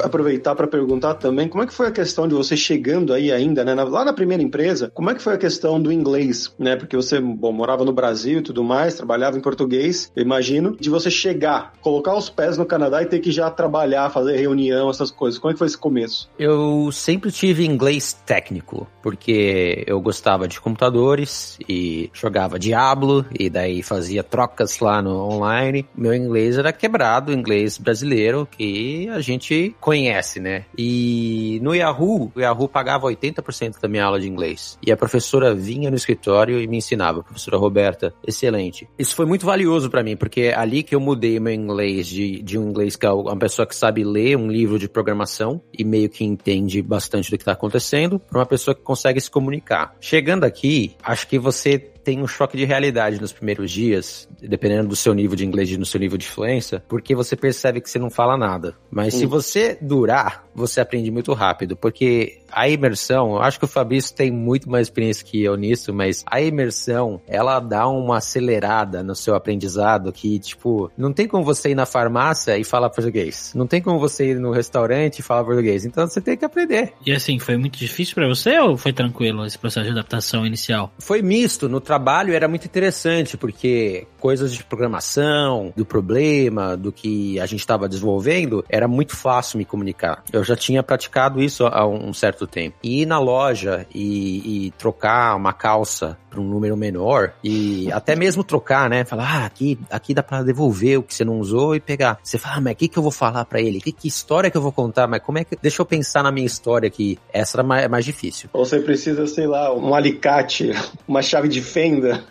Aproveitar 0.00 0.54
para 0.54 0.66
perguntar 0.66 1.14
também 1.14 1.48
como 1.48 1.62
é 1.62 1.66
que 1.66 1.74
foi 1.74 1.86
a 1.86 1.92
questão 1.92 2.26
de 2.28 2.34
você 2.34 2.56
chegando 2.56 3.12
aí 3.12 3.32
ainda, 3.32 3.64
né, 3.64 3.74
lá 3.74 4.04
na 4.04 4.12
primeira 4.12 4.42
empresa, 4.42 4.90
como 4.94 5.10
é 5.10 5.14
que 5.14 5.22
foi 5.22 5.34
a 5.34 5.38
questão 5.38 5.80
do 5.80 5.92
inglês, 5.92 6.52
né? 6.58 6.76
Porque 6.76 6.96
você, 6.96 7.20
bom, 7.20 7.52
morava 7.52 7.84
no 7.84 7.92
Brasil 7.92 8.38
e 8.38 8.42
tudo 8.42 8.62
mais, 8.62 8.94
trabalhava 8.94 9.36
em 9.36 9.40
português, 9.40 10.10
eu 10.14 10.22
imagino, 10.22 10.76
de 10.78 10.90
você 10.90 11.10
chegar, 11.10 11.72
colocar 11.80 12.16
os 12.16 12.28
pés 12.28 12.56
no 12.56 12.66
Canadá 12.66 13.02
e 13.02 13.06
ter 13.06 13.18
que 13.20 13.30
já 13.30 13.50
trabalhar, 13.50 14.10
fazer 14.10 14.36
reunião, 14.36 14.90
essas 14.90 15.10
coisas. 15.10 15.38
Como 15.38 15.50
é 15.50 15.54
que 15.54 15.58
foi 15.58 15.66
esse 15.66 15.78
começo? 15.78 16.28
Eu 16.38 16.90
sempre 16.92 17.30
tive 17.30 17.64
inglês 17.64 18.12
técnico, 18.12 18.86
porque 19.02 19.84
eu 19.86 20.00
gostava 20.00 20.46
de 20.46 20.60
computadores 20.60 21.58
e 21.68 22.10
jogava 22.12 22.58
Diablo 22.58 23.24
e 23.38 23.48
daí 23.48 23.82
fazia 23.82 24.22
trocas 24.22 24.78
lá 24.80 25.00
no 25.02 25.16
online. 25.16 25.86
Meu 25.96 26.14
inglês 26.14 26.58
era 26.58 26.72
quebrado, 26.72 27.32
inglês 27.32 27.78
brasileiro, 27.78 28.48
que 28.50 29.08
a 29.08 29.20
gente 29.20 29.74
conhece, 29.88 30.38
né? 30.38 30.66
E 30.76 31.58
no 31.62 31.74
Yahoo, 31.74 32.30
o 32.34 32.40
Yahoo 32.40 32.68
pagava 32.68 33.06
80% 33.06 33.80
da 33.80 33.88
minha 33.88 34.04
aula 34.04 34.20
de 34.20 34.28
inglês. 34.28 34.78
E 34.86 34.92
a 34.92 34.96
professora 34.98 35.54
vinha 35.54 35.88
no 35.88 35.96
escritório 35.96 36.60
e 36.60 36.66
me 36.66 36.76
ensinava. 36.76 37.20
A 37.20 37.22
professora 37.22 37.56
Roberta, 37.56 38.12
excelente. 38.26 38.86
Isso 38.98 39.16
foi 39.16 39.24
muito 39.24 39.46
valioso 39.46 39.88
para 39.88 40.02
mim, 40.02 40.14
porque 40.14 40.42
é 40.42 40.54
ali 40.54 40.82
que 40.82 40.94
eu 40.94 41.00
mudei 41.00 41.40
meu 41.40 41.54
inglês 41.54 42.06
de, 42.06 42.42
de 42.42 42.58
um 42.58 42.68
inglês 42.68 42.96
que 42.96 43.06
é 43.06 43.10
uma 43.10 43.38
pessoa 43.38 43.66
que 43.66 43.74
sabe 43.74 44.04
ler 44.04 44.36
um 44.36 44.50
livro 44.50 44.78
de 44.78 44.90
programação 44.90 45.58
e 45.72 45.84
meio 45.84 46.10
que 46.10 46.22
entende 46.22 46.82
bastante 46.82 47.30
do 47.30 47.38
que 47.38 47.44
tá 47.44 47.52
acontecendo, 47.52 48.18
para 48.18 48.40
uma 48.40 48.46
pessoa 48.46 48.74
que 48.74 48.82
consegue 48.82 49.18
se 49.22 49.30
comunicar. 49.30 49.96
Chegando 49.98 50.44
aqui, 50.44 50.96
acho 51.02 51.26
que 51.26 51.38
você 51.38 51.78
tem 52.08 52.22
um 52.22 52.26
choque 52.26 52.56
de 52.56 52.64
realidade 52.64 53.20
nos 53.20 53.34
primeiros 53.34 53.70
dias, 53.70 54.26
dependendo 54.40 54.88
do 54.88 54.96
seu 54.96 55.12
nível 55.12 55.36
de 55.36 55.44
inglês 55.44 55.70
e 55.70 55.76
do 55.76 55.84
seu 55.84 56.00
nível 56.00 56.16
de 56.16 56.26
fluência, 56.26 56.82
porque 56.88 57.14
você 57.14 57.36
percebe 57.36 57.82
que 57.82 57.90
você 57.90 57.98
não 57.98 58.08
fala 58.08 58.34
nada. 58.34 58.74
Mas 58.90 59.12
hum. 59.12 59.18
se 59.18 59.26
você 59.26 59.76
durar, 59.78 60.47
você 60.58 60.80
aprende 60.80 61.10
muito 61.10 61.32
rápido, 61.32 61.76
porque 61.76 62.40
a 62.50 62.68
imersão, 62.68 63.32
eu 63.32 63.42
acho 63.42 63.58
que 63.58 63.64
o 63.64 63.68
Fabrício 63.68 64.14
tem 64.14 64.30
muito 64.30 64.70
mais 64.70 64.86
experiência 64.86 65.24
que 65.24 65.42
eu 65.42 65.56
nisso, 65.56 65.92
mas 65.92 66.24
a 66.26 66.40
imersão, 66.40 67.20
ela 67.26 67.60
dá 67.60 67.86
uma 67.88 68.18
acelerada 68.18 69.02
no 69.02 69.14
seu 69.14 69.34
aprendizado 69.34 70.12
que, 70.12 70.38
tipo, 70.38 70.90
não 70.96 71.12
tem 71.12 71.28
como 71.28 71.44
você 71.44 71.70
ir 71.70 71.74
na 71.74 71.86
farmácia 71.86 72.58
e 72.58 72.64
falar 72.64 72.90
português. 72.90 73.52
Não 73.54 73.66
tem 73.66 73.80
como 73.80 73.98
você 73.98 74.30
ir 74.30 74.38
no 74.38 74.50
restaurante 74.50 75.18
e 75.18 75.22
falar 75.22 75.44
português. 75.44 75.84
Então 75.84 76.06
você 76.06 76.20
tem 76.20 76.36
que 76.36 76.44
aprender. 76.44 76.92
E 77.04 77.12
assim, 77.12 77.38
foi 77.38 77.56
muito 77.56 77.78
difícil 77.78 78.14
para 78.14 78.26
você 78.26 78.58
ou 78.58 78.76
foi 78.76 78.92
tranquilo 78.92 79.44
esse 79.44 79.58
processo 79.58 79.86
de 79.86 79.92
adaptação 79.92 80.46
inicial? 80.46 80.92
Foi 80.98 81.22
misto. 81.22 81.68
No 81.68 81.80
trabalho 81.80 82.32
era 82.34 82.48
muito 82.48 82.64
interessante, 82.64 83.36
porque 83.36 84.06
coisas 84.18 84.52
de 84.52 84.64
programação, 84.64 85.72
do 85.76 85.84
problema, 85.84 86.76
do 86.76 86.92
que 86.92 87.38
a 87.40 87.46
gente 87.46 87.60
estava 87.60 87.88
desenvolvendo, 87.88 88.64
era 88.68 88.88
muito 88.88 89.16
fácil 89.16 89.58
me 89.58 89.64
comunicar. 89.64 90.22
Eu 90.32 90.44
já 90.48 90.56
tinha 90.56 90.82
praticado 90.82 91.40
isso 91.40 91.66
há 91.66 91.86
um 91.86 92.12
certo 92.12 92.46
tempo. 92.46 92.76
E 92.82 93.02
ir 93.02 93.06
na 93.06 93.18
loja 93.18 93.86
e, 93.94 94.66
e 94.66 94.70
trocar 94.72 95.36
uma 95.36 95.52
calça 95.52 96.16
para 96.28 96.40
um 96.40 96.44
número 96.44 96.76
menor 96.76 97.32
e 97.42 97.90
até 97.92 98.14
mesmo 98.14 98.44
trocar, 98.44 98.88
né? 98.88 99.04
Falar, 99.04 99.42
ah, 99.42 99.46
aqui, 99.46 99.78
aqui 99.90 100.14
dá 100.14 100.22
para 100.22 100.42
devolver 100.42 100.98
o 100.98 101.02
que 101.02 101.14
você 101.14 101.24
não 101.24 101.38
usou 101.38 101.74
e 101.74 101.80
pegar. 101.80 102.18
Você 102.22 102.38
fala, 102.38 102.56
ah, 102.56 102.60
mas 102.60 102.72
o 102.74 102.76
que, 102.76 102.88
que 102.88 102.98
eu 102.98 103.02
vou 103.02 103.12
falar 103.12 103.44
para 103.44 103.60
ele? 103.60 103.80
Que, 103.80 103.92
que 103.92 104.08
história 104.08 104.50
que 104.50 104.56
eu 104.56 104.62
vou 104.62 104.72
contar? 104.72 105.06
Mas 105.06 105.22
como 105.22 105.38
é 105.38 105.44
que. 105.44 105.56
Deixa 105.60 105.80
eu 105.82 105.86
pensar 105.86 106.22
na 106.22 106.30
minha 106.30 106.46
história 106.46 106.86
aqui. 106.86 107.18
Essa 107.32 107.60
é 107.60 107.62
mais, 107.62 107.88
mais 107.88 108.04
difícil. 108.04 108.48
Ou 108.52 108.64
você 108.64 108.80
precisa, 108.80 109.26
sei 109.26 109.46
lá, 109.46 109.74
um 109.74 109.94
alicate, 109.94 110.72
uma 111.06 111.22
chave 111.22 111.48
de 111.48 111.62
fenda. 111.62 112.24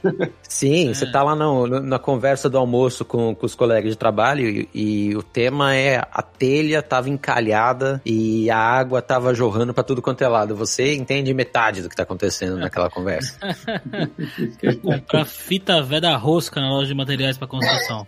Sim, 0.48 0.90
é. 0.90 0.94
você 0.94 1.12
tá 1.12 1.24
lá 1.24 1.36
no, 1.36 1.68
no, 1.68 1.80
na 1.80 2.00
conversa 2.00 2.50
do 2.50 2.58
almoço 2.58 3.04
com, 3.04 3.36
com 3.36 3.46
os 3.46 3.56
colegas 3.56 3.92
de 3.92 3.98
trabalho 3.98 4.48
e, 4.48 4.70
e, 4.74 5.16
o 5.16 5.24
tema 5.24 5.76
é 5.76 5.98
a 6.12 6.22
telha 6.22 6.82
tava 6.82 7.10
encalhada 7.10 8.02
e 8.06 8.50
a 8.50 8.58
água 8.58 9.02
tava 9.02 9.34
jorrando 9.34 9.74
para 9.74 9.84
tudo 9.84 10.02
quanto 10.02 10.24
é 10.24 10.28
lado. 10.28 10.56
Você 10.56 10.96
entende 10.96 11.34
metade 11.34 11.82
do 11.82 11.90
que 11.90 11.96
tá 11.96 12.04
acontecendo 12.04 12.58
naquela 12.58 12.90
conversa. 12.90 13.38
comprar 14.82 15.26
fita 15.26 15.82
velha 15.82 16.02
da 16.02 16.18
rosca 16.18 16.62
na 16.62 16.70
loja 16.70 16.88
de 16.88 16.94
materiais 16.94 17.38
para 17.38 17.48
construção. 17.48 18.06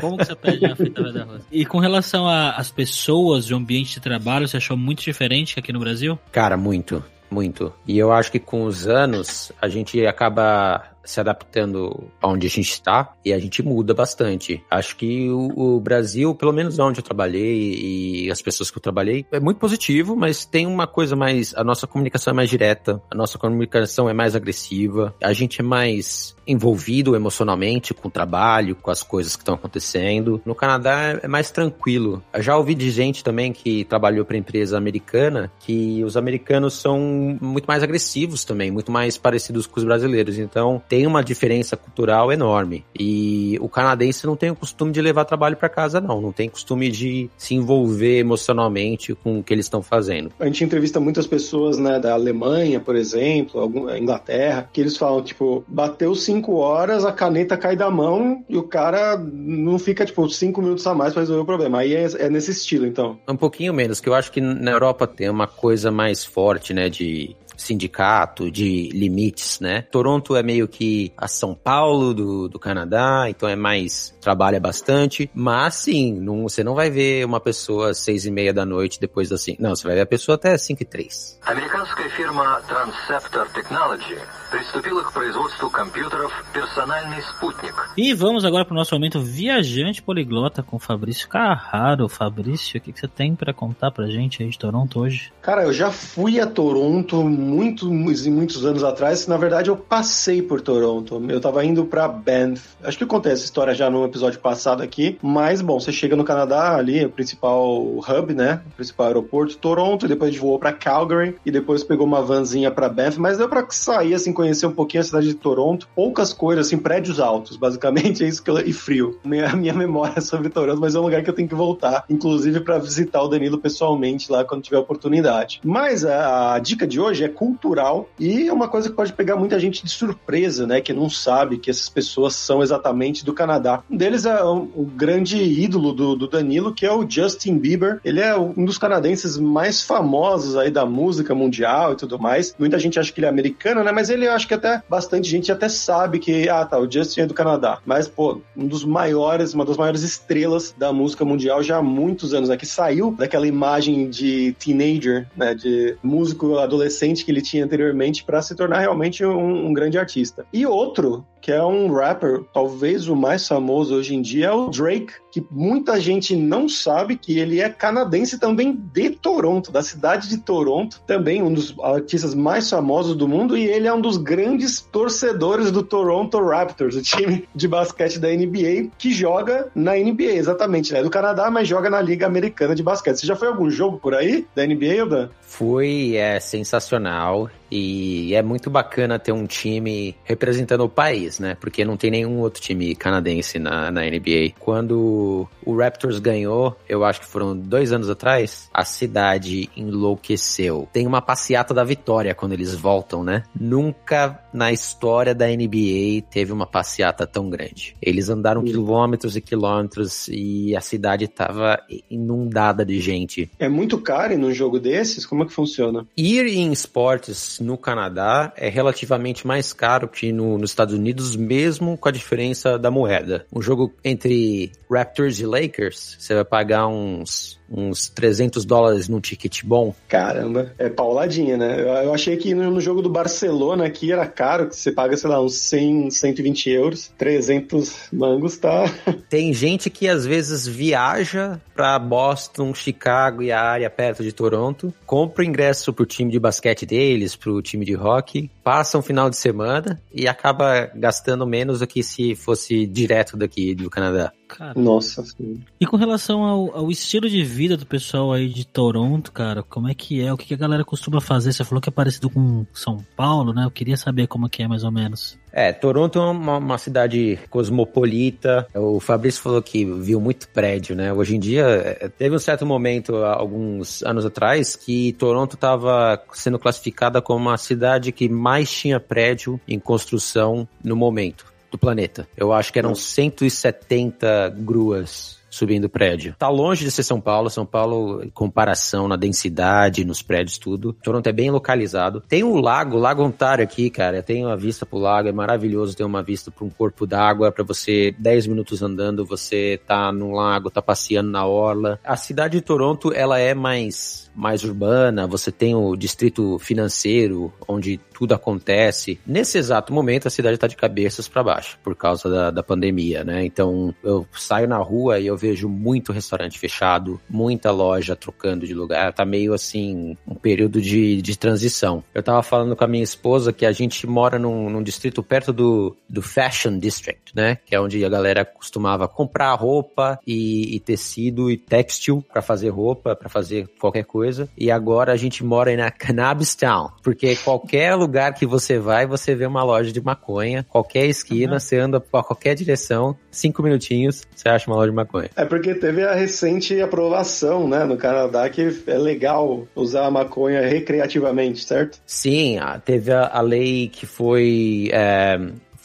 Como 0.00 0.16
que 0.16 0.24
você 0.24 0.34
pede 0.34 0.66
uma 0.66 0.76
fita 0.76 1.02
velha 1.02 1.14
da 1.14 1.24
rosca? 1.24 1.46
E 1.50 1.64
com 1.64 1.78
relação 1.78 2.28
às 2.28 2.70
pessoas 2.70 3.46
e 3.46 3.54
o 3.54 3.56
ambiente 3.56 3.94
de 3.94 4.00
trabalho, 4.00 4.46
você 4.46 4.56
achou 4.56 4.76
muito 4.76 5.02
diferente 5.02 5.58
aqui 5.58 5.72
no 5.72 5.80
Brasil? 5.80 6.18
Cara, 6.32 6.56
muito. 6.56 7.02
Muito. 7.30 7.72
E 7.86 7.98
eu 7.98 8.10
acho 8.10 8.32
que 8.32 8.38
com 8.38 8.64
os 8.64 8.86
anos 8.86 9.52
a 9.60 9.68
gente 9.68 10.04
acaba 10.06 10.82
se 11.04 11.20
adaptando 11.20 12.10
aonde 12.20 12.46
a 12.46 12.50
gente 12.50 12.70
está 12.70 13.14
e 13.24 13.32
a 13.32 13.38
gente 13.38 13.62
muda 13.62 13.94
bastante. 13.94 14.62
Acho 14.70 14.96
que 14.96 15.30
o, 15.30 15.76
o, 15.76 15.80
Brasil, 15.80 16.34
pelo 16.34 16.52
menos 16.52 16.78
onde 16.78 17.00
eu 17.00 17.04
trabalhei 17.04 18.24
e 18.24 18.30
as 18.30 18.42
pessoas 18.42 18.70
que 18.70 18.78
eu 18.78 18.82
trabalhei, 18.82 19.26
é 19.32 19.40
muito 19.40 19.58
positivo, 19.58 20.14
mas 20.16 20.44
tem 20.44 20.66
uma 20.66 20.86
coisa 20.86 21.16
mais. 21.16 21.54
A 21.56 21.64
nossa 21.64 21.86
comunicação 21.86 22.32
é 22.32 22.34
mais 22.34 22.50
direta, 22.50 23.00
a 23.10 23.14
nossa 23.14 23.38
comunicação 23.38 24.08
é 24.08 24.12
mais 24.12 24.36
agressiva, 24.36 25.14
a 25.22 25.32
gente 25.32 25.60
é 25.60 25.64
mais 25.64 26.36
envolvido 26.46 27.14
emocionalmente 27.14 27.92
com 27.92 28.08
o 28.08 28.10
trabalho, 28.10 28.74
com 28.74 28.90
as 28.90 29.02
coisas 29.02 29.36
que 29.36 29.42
estão 29.42 29.54
acontecendo. 29.54 30.40
No 30.46 30.54
Canadá 30.54 31.20
é 31.22 31.28
mais 31.28 31.50
tranquilo. 31.50 32.22
Eu 32.32 32.42
já 32.42 32.56
ouvi 32.56 32.74
de 32.74 32.90
gente 32.90 33.22
também 33.22 33.52
que 33.52 33.84
trabalhou 33.84 34.24
para 34.24 34.36
empresa 34.36 34.78
americana 34.78 35.52
que 35.60 36.02
os 36.02 36.16
americanos 36.16 36.74
são 36.74 37.38
muito 37.40 37.66
mais 37.66 37.82
agressivos 37.82 38.44
também, 38.44 38.70
muito 38.70 38.90
mais 38.90 39.18
parecidos 39.18 39.66
com 39.66 39.78
os 39.78 39.84
brasileiros. 39.84 40.38
Então 40.38 40.82
tem 40.88 41.06
uma 41.06 41.22
diferença 41.22 41.76
cultural 41.76 42.32
enorme. 42.32 42.84
E 42.98 43.58
o 43.60 43.68
canadense 43.68 44.26
não 44.26 44.36
tem 44.36 44.50
o 44.50 44.56
costume 44.56 44.90
de 44.92 45.00
levar 45.00 45.24
trabalho 45.24 45.56
para 45.56 45.68
casa, 45.68 46.00
não. 46.00 46.20
Não 46.20 46.32
tem 46.32 46.48
costume 46.48 46.90
de 46.90 47.28
se 47.36 47.54
envolver 47.54 48.18
emocionalmente 48.18 49.14
com 49.14 49.38
o 49.38 49.42
que 49.42 49.52
eles 49.52 49.66
estão 49.66 49.82
fazendo. 49.82 50.32
A 50.38 50.46
gente 50.46 50.64
entrevista 50.64 50.98
muitas 50.98 51.26
pessoas, 51.26 51.78
né, 51.78 51.98
da 51.98 52.14
Alemanha, 52.14 52.80
por 52.80 52.96
exemplo, 52.96 53.60
algum, 53.60 53.94
Inglaterra, 53.94 54.68
que 54.72 54.80
eles 54.80 54.96
falam, 54.96 55.22
tipo, 55.22 55.64
bateu 55.68 56.14
cinco 56.14 56.56
horas, 56.56 57.04
a 57.04 57.12
caneta 57.12 57.56
cai 57.56 57.76
da 57.76 57.90
mão 57.90 58.44
e 58.48 58.56
o 58.56 58.62
cara 58.62 59.16
não 59.18 59.78
fica, 59.78 60.04
tipo, 60.04 60.28
cinco 60.28 60.62
minutos 60.62 60.86
a 60.86 60.94
mais 60.94 61.12
para 61.12 61.22
resolver 61.22 61.42
o 61.42 61.46
problema. 61.46 61.80
Aí 61.80 61.94
é, 61.94 62.04
é, 62.18 62.30
nesse 62.30 62.50
estilo, 62.50 62.86
então. 62.86 63.18
Um 63.28 63.36
pouquinho 63.36 63.74
menos, 63.74 64.00
que 64.00 64.08
eu 64.08 64.14
acho 64.14 64.32
que 64.32 64.40
na 64.40 64.70
Europa 64.70 65.06
tem 65.06 65.28
uma 65.28 65.46
coisa 65.46 65.90
mais 65.90 66.24
forte, 66.24 66.72
né, 66.72 66.88
de 66.88 67.36
sindicato, 67.57 68.51
de 68.51 68.89
limites, 68.93 69.59
né? 69.59 69.83
Toronto 69.83 70.35
é 70.35 70.43
meio 70.43 70.67
que 70.67 71.13
a 71.17 71.27
São 71.27 71.55
Paulo 71.55 72.13
do, 72.13 72.49
do 72.49 72.59
Canadá, 72.59 73.25
então 73.29 73.47
é 73.47 73.55
mais, 73.55 74.15
trabalha 74.21 74.59
bastante, 74.59 75.29
mas 75.33 75.75
sim, 75.75 76.13
não, 76.13 76.43
você 76.43 76.63
não 76.63 76.75
vai 76.75 76.89
ver 76.89 77.25
uma 77.25 77.39
pessoa 77.39 77.91
às 77.91 77.99
seis 77.99 78.25
e 78.25 78.31
meia 78.31 78.53
da 78.53 78.65
noite 78.65 78.99
depois 78.99 79.31
assim, 79.31 79.55
não, 79.59 79.75
você 79.75 79.87
vai 79.87 79.95
ver 79.95 80.01
a 80.01 80.05
pessoa 80.05 80.35
até 80.35 80.57
cinco 80.57 80.83
e 80.83 80.85
três. 80.85 81.39
Американская 81.45 82.09
фирма 82.09 82.61
Transceptor 82.67 83.47
Technology 83.49 84.17
приступила 84.49 85.03
к 85.03 85.13
производству 85.13 85.69
компьютеров 85.69 86.31
«Персональный 86.53 87.21
спутник». 87.21 87.73
E 87.97 88.13
vamos 88.13 88.45
agora 88.45 88.65
para 88.65 88.73
o 88.73 88.77
nosso 88.77 88.93
momento 88.95 89.19
viajante 89.19 90.01
poliglota 90.01 90.63
com 90.63 90.79
Fabrício 90.79 91.27
Carraro. 91.29 92.07
Fabrício, 92.09 92.77
o 92.77 92.81
que, 92.81 92.91
que 92.91 92.99
você 92.99 93.07
tem 93.07 93.35
para 93.35 93.53
contar 93.53 93.91
pra 93.91 94.07
gente 94.07 94.43
aí 94.43 94.49
de 94.49 94.57
Toronto 94.57 94.99
hoje? 94.99 95.31
Cara, 95.41 95.63
eu 95.63 95.73
já 95.73 95.91
fui 95.91 96.39
a 96.39 96.47
Toronto 96.47 97.23
muitos 97.48 98.26
e 98.26 98.30
muitos 98.30 98.64
anos 98.64 98.84
atrás. 98.84 99.26
Na 99.26 99.36
verdade, 99.36 99.70
eu 99.70 99.76
passei 99.76 100.42
por 100.42 100.60
Toronto. 100.60 101.22
Eu 101.28 101.40
tava 101.40 101.64
indo 101.64 101.84
para 101.84 102.06
Banff. 102.08 102.76
Acho 102.82 102.98
que 102.98 103.04
eu 103.04 103.08
contei 103.08 103.32
essa 103.32 103.44
história 103.44 103.74
já 103.74 103.90
no 103.90 104.04
episódio 104.04 104.38
passado 104.40 104.82
aqui. 104.82 105.18
Mas, 105.22 105.60
bom, 105.60 105.80
você 105.80 105.92
chega 105.92 106.16
no 106.16 106.24
Canadá 106.24 106.76
ali, 106.76 107.04
o 107.04 107.10
principal 107.10 107.82
hub, 107.82 108.34
né? 108.34 108.60
O 108.72 108.76
principal 108.76 109.06
aeroporto, 109.08 109.56
Toronto. 109.56 110.06
E 110.06 110.08
depois 110.08 110.36
voou 110.36 110.58
para 110.58 110.72
Calgary. 110.72 111.36
E 111.44 111.50
depois 111.50 111.82
pegou 111.82 112.06
uma 112.06 112.22
vanzinha 112.22 112.70
para 112.70 112.88
Banff. 112.88 113.18
Mas 113.18 113.38
deu 113.38 113.48
para 113.48 113.66
sair, 113.70 114.14
assim, 114.14 114.32
conhecer 114.32 114.66
um 114.66 114.72
pouquinho 114.72 115.00
a 115.00 115.04
cidade 115.04 115.28
de 115.28 115.34
Toronto. 115.34 115.88
Poucas 115.94 116.32
coisas, 116.32 116.66
assim, 116.66 116.78
prédios 116.78 117.20
altos. 117.20 117.56
Basicamente 117.56 118.22
é 118.24 118.28
isso 118.28 118.42
que 118.42 118.50
eu... 118.50 118.58
E 118.58 118.72
frio. 118.72 119.18
Minha, 119.24 119.54
minha 119.54 119.72
memória 119.72 120.20
sobre 120.20 120.48
Toronto, 120.48 120.80
mas 120.80 120.94
é 120.94 120.98
um 120.98 121.02
lugar 121.02 121.22
que 121.22 121.30
eu 121.30 121.34
tenho 121.34 121.48
que 121.48 121.54
voltar. 121.54 122.04
Inclusive 122.10 122.60
para 122.60 122.78
visitar 122.78 123.22
o 123.22 123.28
Danilo 123.28 123.58
pessoalmente 123.58 124.30
lá 124.30 124.44
quando 124.44 124.62
tiver 124.62 124.78
oportunidade. 124.78 125.60
Mas 125.64 126.04
a, 126.04 126.54
a 126.54 126.58
dica 126.58 126.86
de 126.86 127.00
hoje 127.00 127.24
é 127.24 127.28
cultural 127.38 128.08
e 128.18 128.48
é 128.48 128.52
uma 128.52 128.66
coisa 128.66 128.90
que 128.90 128.96
pode 128.96 129.12
pegar 129.12 129.36
muita 129.36 129.60
gente 129.60 129.84
de 129.84 129.90
surpresa, 129.90 130.66
né? 130.66 130.80
Que 130.80 130.92
não 130.92 131.08
sabe 131.08 131.56
que 131.56 131.70
essas 131.70 131.88
pessoas 131.88 132.34
são 132.34 132.64
exatamente 132.64 133.24
do 133.24 133.32
Canadá. 133.32 133.84
Um 133.88 133.96
deles 133.96 134.26
é 134.26 134.42
o, 134.42 134.68
o 134.74 134.84
grande 134.84 135.40
ídolo 135.40 135.92
do, 135.92 136.16
do, 136.16 136.26
Danilo, 136.26 136.74
que 136.74 136.84
é 136.84 136.92
o 136.92 137.08
Justin 137.08 137.56
Bieber. 137.56 138.00
Ele 138.04 138.20
é 138.20 138.36
um 138.36 138.64
dos 138.64 138.76
canadenses 138.76 139.38
mais 139.38 139.84
famosos 139.84 140.56
aí 140.56 140.68
da 140.68 140.84
música 140.84 141.32
mundial 141.32 141.92
e 141.92 141.96
tudo 141.96 142.18
mais. 142.18 142.56
Muita 142.58 142.76
gente 142.76 142.98
acha 142.98 143.12
que 143.12 143.20
ele 143.20 143.26
é 143.26 143.30
americano, 143.30 143.84
né? 143.84 143.92
Mas 143.92 144.10
ele 144.10 144.26
eu 144.26 144.32
acho 144.32 144.48
que 144.48 144.54
até 144.54 144.82
bastante 144.88 145.30
gente 145.30 145.52
até 145.52 145.68
sabe 145.68 146.18
que, 146.18 146.48
ah, 146.48 146.64
tá, 146.64 146.76
o 146.78 146.90
Justin 146.90 147.20
é 147.20 147.26
do 147.26 147.34
Canadá. 147.34 147.78
Mas, 147.86 148.08
pô, 148.08 148.40
um 148.56 148.66
dos 148.66 148.84
maiores, 148.84 149.54
uma 149.54 149.64
das 149.64 149.76
maiores 149.76 150.02
estrelas 150.02 150.74
da 150.76 150.92
música 150.92 151.24
mundial 151.24 151.62
já 151.62 151.76
há 151.76 151.82
muitos 151.82 152.34
anos, 152.34 152.48
né? 152.48 152.56
Que 152.56 152.66
saiu 152.66 153.12
daquela 153.12 153.46
imagem 153.46 154.10
de 154.10 154.56
teenager, 154.58 155.28
né? 155.36 155.54
De 155.54 155.96
músico 156.02 156.58
adolescente 156.58 157.27
que 157.28 157.32
ele 157.32 157.42
tinha 157.42 157.62
anteriormente 157.62 158.24
para 158.24 158.40
se 158.40 158.54
tornar 158.54 158.78
realmente 158.78 159.22
um, 159.22 159.66
um 159.66 159.72
grande 159.74 159.98
artista. 159.98 160.46
E 160.50 160.64
outro 160.64 161.26
que 161.40 161.52
é 161.52 161.62
um 161.62 161.92
rapper, 161.92 162.42
talvez 162.52 163.08
o 163.08 163.16
mais 163.16 163.46
famoso 163.46 163.94
hoje 163.94 164.14
em 164.14 164.20
dia, 164.20 164.46
é 164.46 164.52
o 164.52 164.68
Drake, 164.68 165.14
que 165.30 165.44
muita 165.50 166.00
gente 166.00 166.36
não 166.36 166.68
sabe 166.68 167.16
que 167.16 167.38
ele 167.38 167.60
é 167.60 167.68
canadense 167.68 168.38
também 168.38 168.72
de 168.92 169.10
Toronto, 169.10 169.70
da 169.70 169.82
cidade 169.82 170.28
de 170.28 170.38
Toronto, 170.38 171.00
também 171.06 171.42
um 171.42 171.52
dos 171.52 171.74
artistas 171.80 172.34
mais 172.34 172.68
famosos 172.68 173.16
do 173.16 173.28
mundo, 173.28 173.56
e 173.56 173.64
ele 173.64 173.86
é 173.86 173.92
um 173.92 174.00
dos 174.00 174.16
grandes 174.16 174.80
torcedores 174.80 175.70
do 175.70 175.82
Toronto 175.82 176.38
Raptors, 176.44 176.96
o 176.96 177.02
time 177.02 177.48
de 177.54 177.68
basquete 177.68 178.18
da 178.18 178.28
NBA, 178.28 178.90
que 178.98 179.12
joga 179.12 179.68
na 179.74 179.94
NBA, 179.94 180.32
exatamente, 180.32 180.92
né? 180.92 181.02
Do 181.02 181.10
Canadá, 181.10 181.50
mas 181.50 181.68
joga 181.68 181.88
na 181.88 182.00
Liga 182.00 182.26
Americana 182.26 182.74
de 182.74 182.82
Basquete. 182.82 183.20
Você 183.20 183.26
já 183.26 183.36
foi 183.36 183.48
a 183.48 183.50
algum 183.50 183.70
jogo 183.70 183.98
por 183.98 184.14
aí 184.14 184.46
da 184.54 184.66
NBA, 184.66 185.06
Dan? 185.06 185.28
Foi, 185.40 186.16
é 186.16 186.38
sensacional. 186.40 187.17
now 187.18 187.50
E 187.70 188.34
é 188.34 188.42
muito 188.42 188.70
bacana 188.70 189.18
ter 189.18 189.32
um 189.32 189.46
time 189.46 190.16
representando 190.24 190.82
o 190.82 190.88
país, 190.88 191.38
né? 191.38 191.56
Porque 191.60 191.84
não 191.84 191.96
tem 191.96 192.10
nenhum 192.10 192.38
outro 192.40 192.62
time 192.62 192.94
canadense 192.94 193.58
na, 193.58 193.90
na 193.90 194.02
NBA. 194.02 194.52
Quando 194.58 195.48
o 195.64 195.76
Raptors 195.76 196.18
ganhou, 196.18 196.76
eu 196.88 197.04
acho 197.04 197.20
que 197.20 197.26
foram 197.26 197.56
dois 197.56 197.92
anos 197.92 198.08
atrás, 198.08 198.68
a 198.72 198.84
cidade 198.84 199.68
enlouqueceu. 199.76 200.88
Tem 200.92 201.06
uma 201.06 201.20
passeata 201.20 201.74
da 201.74 201.84
vitória 201.84 202.34
quando 202.34 202.52
eles 202.52 202.74
voltam, 202.74 203.22
né? 203.22 203.44
Nunca 203.58 204.42
na 204.52 204.72
história 204.72 205.34
da 205.34 205.46
NBA 205.46 206.22
teve 206.30 206.52
uma 206.52 206.66
passeata 206.66 207.26
tão 207.26 207.50
grande. 207.50 207.96
Eles 208.00 208.28
andaram 208.28 208.62
quilômetros 208.64 209.36
e 209.36 209.40
quilômetros 209.40 210.28
e 210.28 210.74
a 210.74 210.80
cidade 210.80 211.24
estava 211.24 211.78
inundada 212.10 212.84
de 212.84 213.00
gente. 213.00 213.50
É 213.58 213.68
muito 213.68 213.98
caro 213.98 214.36
num 214.36 214.52
jogo 214.52 214.78
desses? 214.78 215.24
Como 215.26 215.42
é 215.42 215.46
que 215.46 215.52
funciona? 215.52 216.06
Ir 216.16 216.46
em 216.46 216.72
esportes 216.72 217.57
no 217.60 217.76
Canadá 217.76 218.52
é 218.56 218.68
relativamente 218.68 219.46
mais 219.46 219.72
caro 219.72 220.08
que 220.08 220.32
no, 220.32 220.58
nos 220.58 220.70
Estados 220.70 220.94
Unidos, 220.94 221.36
mesmo 221.36 221.96
com 221.96 222.08
a 222.08 222.12
diferença 222.12 222.78
da 222.78 222.90
moeda. 222.90 223.46
Um 223.52 223.62
jogo 223.62 223.92
entre 224.04 224.72
Raptors 224.90 225.40
e 225.40 225.46
Lakers, 225.46 226.16
você 226.18 226.34
vai 226.34 226.44
pagar 226.44 226.86
uns 226.86 227.58
uns 227.70 228.08
300 228.08 228.64
dólares 228.64 229.08
num 229.08 229.20
ticket 229.20 229.62
bom. 229.62 229.94
Caramba, 230.08 230.72
é 230.78 230.88
pauladinha, 230.88 231.56
né? 231.56 231.80
Eu, 231.80 231.88
eu 232.04 232.14
achei 232.14 232.36
que 232.36 232.54
no, 232.54 232.70
no, 232.70 232.80
jogo 232.80 233.02
do 233.02 233.10
Barcelona 233.10 233.86
aqui 233.86 234.10
era 234.10 234.26
caro, 234.26 234.68
que 234.68 234.76
você 234.76 234.90
paga, 234.90 235.16
sei 235.16 235.28
lá, 235.28 235.40
uns 235.40 235.54
100, 235.54 236.10
120 236.10 236.70
euros, 236.70 237.12
300 237.18 238.08
mangos, 238.12 238.56
tá? 238.56 238.84
Tem 239.28 239.52
gente 239.52 239.90
que 239.90 240.08
às 240.08 240.24
vezes 240.24 240.66
viaja 240.66 241.60
para 241.74 241.98
Boston, 241.98 242.74
Chicago 242.74 243.42
e 243.42 243.52
a 243.52 243.60
área 243.60 243.90
perto 243.90 244.22
de 244.22 244.32
Toronto, 244.32 244.92
compra 245.06 245.44
o 245.44 245.46
ingresso 245.46 245.92
pro 245.92 246.06
time 246.06 246.30
de 246.30 246.38
basquete 246.38 246.86
deles, 246.86 247.36
pro 247.48 247.62
time 247.62 247.84
de 247.84 247.96
hockey, 247.96 248.50
passa 248.62 248.98
um 248.98 249.02
final 249.02 249.30
de 249.30 249.36
semana 249.36 250.00
e 250.12 250.28
acaba 250.28 250.90
gastando 250.94 251.46
menos 251.46 251.80
do 251.80 251.86
que 251.86 252.02
se 252.02 252.34
fosse 252.34 252.86
direto 252.86 253.36
daqui 253.36 253.74
do 253.74 253.88
Canadá. 253.88 254.32
Cara. 254.48 254.72
Nossa. 254.74 255.22
Sim. 255.22 255.60
E 255.78 255.86
com 255.86 255.98
relação 255.98 256.42
ao, 256.42 256.74
ao, 256.74 256.90
estilo 256.90 257.28
de 257.28 257.44
vida 257.44 257.76
do 257.76 257.84
pessoal 257.84 258.32
aí 258.32 258.48
de 258.48 258.66
Toronto, 258.66 259.30
cara, 259.30 259.62
como 259.62 259.88
é 259.88 259.94
que 259.94 260.22
é? 260.22 260.32
O 260.32 260.38
que, 260.38 260.54
a 260.54 260.56
galera 260.56 260.84
costuma 260.84 261.20
fazer? 261.20 261.52
Você 261.52 261.64
falou 261.64 261.82
que 261.82 261.90
é 261.90 261.92
parecido 261.92 262.30
com 262.30 262.64
São 262.72 263.04
Paulo, 263.14 263.52
né? 263.52 263.64
Eu 263.64 263.70
queria 263.70 263.96
saber 263.96 264.26
como 264.26 264.48
que 264.48 264.62
é 264.62 264.68
mais 264.68 264.84
ou 264.84 264.90
menos. 264.90 265.38
É, 265.52 265.72
Toronto 265.72 266.18
é 266.18 266.22
uma, 266.22 266.56
uma, 266.56 266.78
cidade 266.78 267.38
cosmopolita. 267.50 268.66
O 268.74 269.00
Fabrício 269.00 269.42
falou 269.42 269.62
que 269.62 269.84
viu 269.84 270.20
muito 270.20 270.48
prédio, 270.48 270.96
né? 270.96 271.12
Hoje 271.12 271.36
em 271.36 271.40
dia, 271.40 271.64
é, 272.00 272.08
teve 272.08 272.34
um 272.34 272.38
certo 272.38 272.64
momento, 272.64 273.16
alguns 273.16 274.02
anos 274.02 274.24
atrás, 274.24 274.76
que 274.76 275.12
Toronto 275.14 275.54
estava 275.54 276.22
sendo 276.32 276.58
classificada 276.58 277.20
como 277.20 277.50
a 277.50 277.56
cidade 277.58 278.12
que 278.12 278.28
mais 278.28 278.70
tinha 278.70 278.98
prédio 278.98 279.60
em 279.68 279.78
construção 279.78 280.66
no 280.82 280.96
momento 280.96 281.57
do 281.70 281.78
planeta. 281.78 282.28
Eu 282.36 282.52
acho 282.52 282.72
que 282.72 282.78
eram 282.78 282.94
170 282.94 284.50
gruas 284.58 285.38
subindo 285.50 285.84
o 285.84 285.88
prédio. 285.88 286.34
Tá 286.38 286.48
longe 286.48 286.84
de 286.84 286.90
ser 286.90 287.02
São 287.02 287.20
Paulo. 287.20 287.50
São 287.50 287.64
Paulo, 287.64 288.22
em 288.22 288.30
comparação 288.30 289.08
na 289.08 289.16
densidade, 289.16 290.04
nos 290.04 290.22
prédios, 290.22 290.58
tudo. 290.58 290.92
Toronto 290.92 291.26
é 291.26 291.32
bem 291.32 291.50
localizado. 291.50 292.22
Tem 292.28 292.42
o 292.42 292.52
um 292.52 292.60
lago, 292.60 292.96
Lago 292.96 293.22
Ontário 293.22 293.64
aqui, 293.64 293.90
cara. 293.90 294.22
Tem 294.22 294.44
uma 294.44 294.56
vista 294.56 294.84
pro 294.84 294.98
lago, 294.98 295.28
é 295.28 295.32
maravilhoso 295.32 295.96
ter 295.96 296.04
uma 296.04 296.22
vista 296.22 296.50
para 296.50 296.64
um 296.64 296.70
corpo 296.70 297.06
d'água, 297.06 297.50
para 297.50 297.64
você 297.64 298.14
10 298.18 298.46
minutos 298.46 298.82
andando, 298.82 299.24
você 299.24 299.80
tá 299.86 300.12
no 300.12 300.32
lago, 300.32 300.70
tá 300.70 300.82
passeando 300.82 301.30
na 301.30 301.46
orla. 301.46 301.98
A 302.04 302.16
cidade 302.16 302.58
de 302.58 302.62
Toronto, 302.62 303.12
ela 303.12 303.38
é 303.38 303.54
mais 303.54 304.27
mais 304.38 304.62
urbana, 304.62 305.26
você 305.26 305.50
tem 305.50 305.74
o 305.74 305.96
distrito 305.96 306.58
financeiro, 306.60 307.52
onde 307.66 307.98
tudo 308.14 308.34
acontece. 308.34 309.18
Nesse 309.26 309.58
exato 309.58 309.92
momento, 309.92 310.28
a 310.28 310.30
cidade 310.30 310.54
está 310.54 310.68
de 310.68 310.76
cabeças 310.76 311.26
para 311.26 311.42
baixo, 311.42 311.76
por 311.82 311.96
causa 311.96 312.30
da, 312.30 312.50
da 312.52 312.62
pandemia, 312.62 313.24
né? 313.24 313.44
Então, 313.44 313.92
eu 314.02 314.24
saio 314.32 314.68
na 314.68 314.78
rua 314.78 315.18
e 315.18 315.26
eu 315.26 315.36
vejo 315.36 315.68
muito 315.68 316.12
restaurante 316.12 316.56
fechado, 316.56 317.20
muita 317.28 317.72
loja 317.72 318.14
trocando 318.14 318.64
de 318.64 318.74
lugar. 318.74 319.12
Tá 319.12 319.24
meio 319.24 319.52
assim, 319.52 320.16
um 320.26 320.36
período 320.36 320.80
de, 320.80 321.20
de 321.20 321.36
transição. 321.36 322.04
Eu 322.14 322.22
tava 322.22 322.42
falando 322.42 322.76
com 322.76 322.84
a 322.84 322.88
minha 322.88 323.02
esposa 323.04 323.52
que 323.52 323.66
a 323.66 323.72
gente 323.72 324.06
mora 324.06 324.38
num, 324.38 324.70
num 324.70 324.82
distrito 324.82 325.20
perto 325.20 325.52
do, 325.52 325.96
do 326.08 326.22
Fashion 326.22 326.78
District, 326.78 327.34
né? 327.34 327.58
Que 327.66 327.74
é 327.74 327.80
onde 327.80 328.04
a 328.04 328.08
galera 328.08 328.44
costumava 328.44 329.08
comprar 329.08 329.52
roupa 329.54 330.18
e, 330.24 330.76
e 330.76 330.80
tecido 330.80 331.50
e 331.50 331.56
textil 331.56 332.24
para 332.32 332.40
fazer 332.40 332.68
roupa, 332.68 333.16
para 333.16 333.28
fazer 333.28 333.68
qualquer 333.80 334.04
coisa 334.04 334.27
coisa. 334.28 334.48
E 334.56 334.70
agora 334.70 335.12
a 335.12 335.16
gente 335.16 335.42
mora 335.44 335.70
aí 335.70 335.76
na 335.76 335.90
Cannabis 335.90 336.54
Town, 336.54 336.90
porque 337.02 337.34
qualquer 337.36 337.94
lugar 337.94 338.34
que 338.34 338.46
você 338.46 338.78
vai, 338.78 339.06
você 339.06 339.34
vê 339.34 339.46
uma 339.46 339.64
loja 339.64 339.90
de 339.90 340.00
maconha. 340.00 340.64
Qualquer 340.68 341.06
esquina, 341.06 341.54
uhum. 341.54 341.60
você 341.60 341.78
anda 341.78 342.00
pra 342.00 342.22
qualquer 342.22 342.54
direção, 342.54 343.16
cinco 343.30 343.62
minutinhos, 343.62 344.22
você 344.34 344.48
acha 344.48 344.70
uma 344.70 344.76
loja 344.76 344.90
de 344.90 344.96
maconha. 344.96 345.30
É 345.34 345.44
porque 345.44 345.74
teve 345.74 346.04
a 346.04 346.14
recente 346.14 346.80
aprovação, 346.80 347.66
né, 347.68 347.84
no 347.84 347.96
Canadá, 347.96 348.48
que 348.48 348.82
é 348.86 348.98
legal 348.98 349.66
usar 349.74 350.06
a 350.06 350.10
maconha 350.10 350.60
recreativamente, 350.66 351.64
certo? 351.64 351.98
Sim, 352.06 352.58
teve 352.84 353.12
a, 353.12 353.26
a 353.26 353.40
lei 353.40 353.88
que 353.88 354.06
foi. 354.06 354.90
É, 354.92 355.38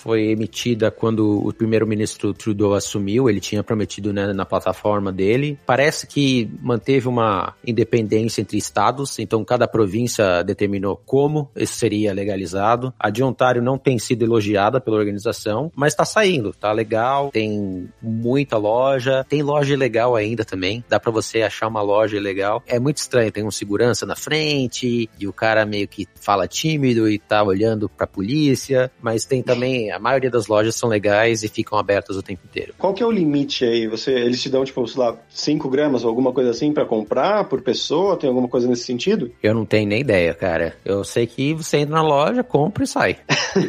foi 0.03 0.31
emitida 0.31 0.91
quando 0.91 1.47
o 1.47 1.53
primeiro-ministro 1.53 2.33
Trudeau 2.33 2.73
assumiu, 2.73 3.29
ele 3.29 3.39
tinha 3.39 3.63
prometido 3.63 4.11
né, 4.11 4.33
na 4.33 4.45
plataforma 4.45 5.13
dele. 5.13 5.57
Parece 5.65 6.05
que 6.05 6.51
manteve 6.61 7.07
uma 7.07 7.55
independência 7.65 8.41
entre 8.41 8.57
estados, 8.57 9.17
então 9.17 9.45
cada 9.45 9.65
província 9.65 10.43
determinou 10.43 11.01
como 11.05 11.49
isso 11.55 11.75
seria 11.75 12.13
legalizado. 12.13 12.93
A 12.99 13.09
de 13.09 13.23
Ontário 13.23 13.61
não 13.61 13.77
tem 13.77 13.97
sido 13.97 14.25
elogiada 14.25 14.81
pela 14.81 14.97
organização, 14.97 15.71
mas 15.73 15.95
tá 15.95 16.03
saindo, 16.03 16.51
tá 16.51 16.73
legal, 16.73 17.31
tem 17.31 17.89
muita 18.01 18.57
loja, 18.57 19.25
tem 19.29 19.41
loja 19.41 19.77
legal 19.77 20.17
ainda 20.17 20.43
também, 20.43 20.83
dá 20.89 20.99
para 20.99 21.11
você 21.11 21.43
achar 21.43 21.67
uma 21.67 21.81
loja 21.81 22.19
legal. 22.19 22.61
É 22.67 22.77
muito 22.77 22.97
estranho, 22.97 23.31
tem 23.31 23.45
um 23.45 23.51
segurança 23.51 24.05
na 24.05 24.17
frente 24.17 25.09
e 25.17 25.27
o 25.27 25.31
cara 25.31 25.65
meio 25.65 25.87
que 25.87 26.05
fala 26.19 26.45
tímido 26.45 27.09
e 27.09 27.17
tá 27.17 27.41
olhando 27.41 27.87
pra 27.87 28.05
polícia, 28.05 28.91
mas 29.01 29.23
tem 29.23 29.41
também, 29.41 29.92
a 29.93 29.99
maioria 29.99 30.29
das 30.29 30.47
lojas 30.47 30.75
são 30.75 30.89
legais 30.89 31.43
e 31.43 31.47
ficam 31.47 31.77
abertas 31.77 32.17
o 32.17 32.23
tempo 32.23 32.41
inteiro. 32.45 32.73
Qual 32.77 32.93
que 32.93 33.03
é 33.03 33.05
o 33.05 33.11
limite 33.11 33.65
aí? 33.65 33.87
Você, 33.87 34.11
eles 34.11 34.41
te 34.41 34.49
dão, 34.49 34.63
tipo, 34.65 34.85
sei 34.87 35.01
lá, 35.01 35.17
5 35.29 35.69
gramas 35.69 36.03
ou 36.03 36.09
alguma 36.09 36.31
coisa 36.31 36.49
assim 36.51 36.73
para 36.73 36.85
comprar 36.85 37.45
por 37.45 37.61
pessoa? 37.61 38.17
Tem 38.17 38.27
alguma 38.27 38.47
coisa 38.47 38.67
nesse 38.67 38.83
sentido? 38.83 39.31
Eu 39.41 39.53
não 39.53 39.65
tenho 39.65 39.87
nem 39.87 40.01
ideia, 40.01 40.33
cara. 40.33 40.75
Eu 40.83 41.03
sei 41.03 41.27
que 41.27 41.53
você 41.53 41.77
entra 41.77 41.95
na 41.95 42.01
loja, 42.01 42.43
compra 42.43 42.83
e 42.83 42.87
sai. 42.87 43.17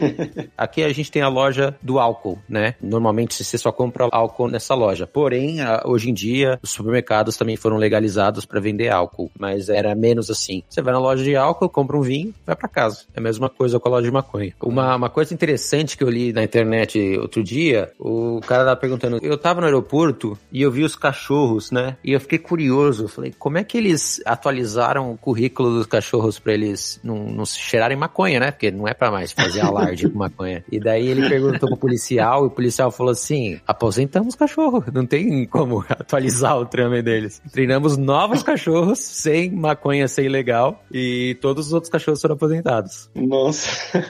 Aqui 0.56 0.82
a 0.82 0.92
gente 0.92 1.10
tem 1.10 1.22
a 1.22 1.28
loja 1.28 1.76
do 1.82 1.98
álcool, 1.98 2.38
né? 2.48 2.74
Normalmente 2.80 3.42
você 3.42 3.58
só 3.58 3.70
compra 3.70 4.08
álcool 4.10 4.48
nessa 4.48 4.74
loja. 4.74 5.06
Porém, 5.06 5.58
hoje 5.84 6.10
em 6.10 6.14
dia, 6.14 6.58
os 6.62 6.70
supermercados 6.70 7.36
também 7.36 7.56
foram 7.56 7.76
legalizados 7.76 8.44
para 8.44 8.60
vender 8.60 8.88
álcool, 8.90 9.30
mas 9.38 9.68
era 9.68 9.94
menos 9.94 10.30
assim. 10.30 10.62
Você 10.68 10.82
vai 10.82 10.92
na 10.92 11.00
loja 11.00 11.22
de 11.22 11.36
álcool, 11.36 11.68
compra 11.68 11.96
um 11.96 12.02
vinho, 12.02 12.34
vai 12.46 12.56
para 12.56 12.68
casa. 12.68 13.04
É 13.14 13.20
a 13.20 13.22
mesma 13.22 13.48
coisa 13.48 13.78
com 13.78 13.88
a 13.88 13.92
loja 13.92 14.06
de 14.06 14.12
maconha. 14.12 14.54
Uma, 14.62 14.96
uma 14.96 15.10
coisa 15.10 15.34
interessante 15.34 15.96
que 15.96 16.04
eu 16.04 16.08
li 16.14 16.32
na 16.32 16.42
internet 16.42 17.18
outro 17.18 17.42
dia, 17.42 17.90
o 17.98 18.40
cara 18.46 18.64
tava 18.64 18.76
perguntando, 18.76 19.18
eu 19.22 19.36
tava 19.36 19.60
no 19.60 19.66
aeroporto 19.66 20.38
e 20.52 20.62
eu 20.62 20.70
vi 20.70 20.84
os 20.84 20.96
cachorros, 20.96 21.70
né? 21.70 21.96
E 22.04 22.12
eu 22.12 22.20
fiquei 22.20 22.38
curioso, 22.38 23.08
falei, 23.08 23.34
como 23.38 23.58
é 23.58 23.64
que 23.64 23.76
eles 23.76 24.22
atualizaram 24.24 25.12
o 25.12 25.18
currículo 25.18 25.70
dos 25.70 25.86
cachorros 25.86 26.38
para 26.38 26.54
eles 26.54 27.00
não, 27.02 27.24
não 27.24 27.44
cheirarem 27.44 27.96
maconha, 27.96 28.40
né? 28.40 28.50
Porque 28.50 28.70
não 28.70 28.86
é 28.86 28.94
para 28.94 29.10
mais 29.10 29.32
fazer 29.32 29.60
alarde 29.66 30.08
com 30.08 30.18
maconha. 30.18 30.64
E 30.70 30.78
daí 30.78 31.06
ele 31.08 31.28
perguntou 31.28 31.68
pro 31.68 31.78
policial 31.78 32.44
e 32.44 32.46
o 32.46 32.50
policial 32.50 32.90
falou 32.90 33.12
assim: 33.12 33.60
aposentamos 33.66 34.34
cachorro, 34.34 34.84
não 34.92 35.06
tem 35.06 35.46
como 35.46 35.84
atualizar 35.88 36.56
o 36.58 36.66
trame 36.66 37.02
deles. 37.02 37.42
Treinamos 37.52 37.96
novos 37.96 38.42
cachorros 38.42 38.98
sem 38.98 39.50
maconha 39.50 40.06
ser 40.08 40.24
ilegal 40.24 40.82
e 40.92 41.36
todos 41.40 41.68
os 41.68 41.72
outros 41.72 41.90
cachorros 41.90 42.20
foram 42.20 42.34
aposentados. 42.34 43.10
Nossa. 43.14 44.02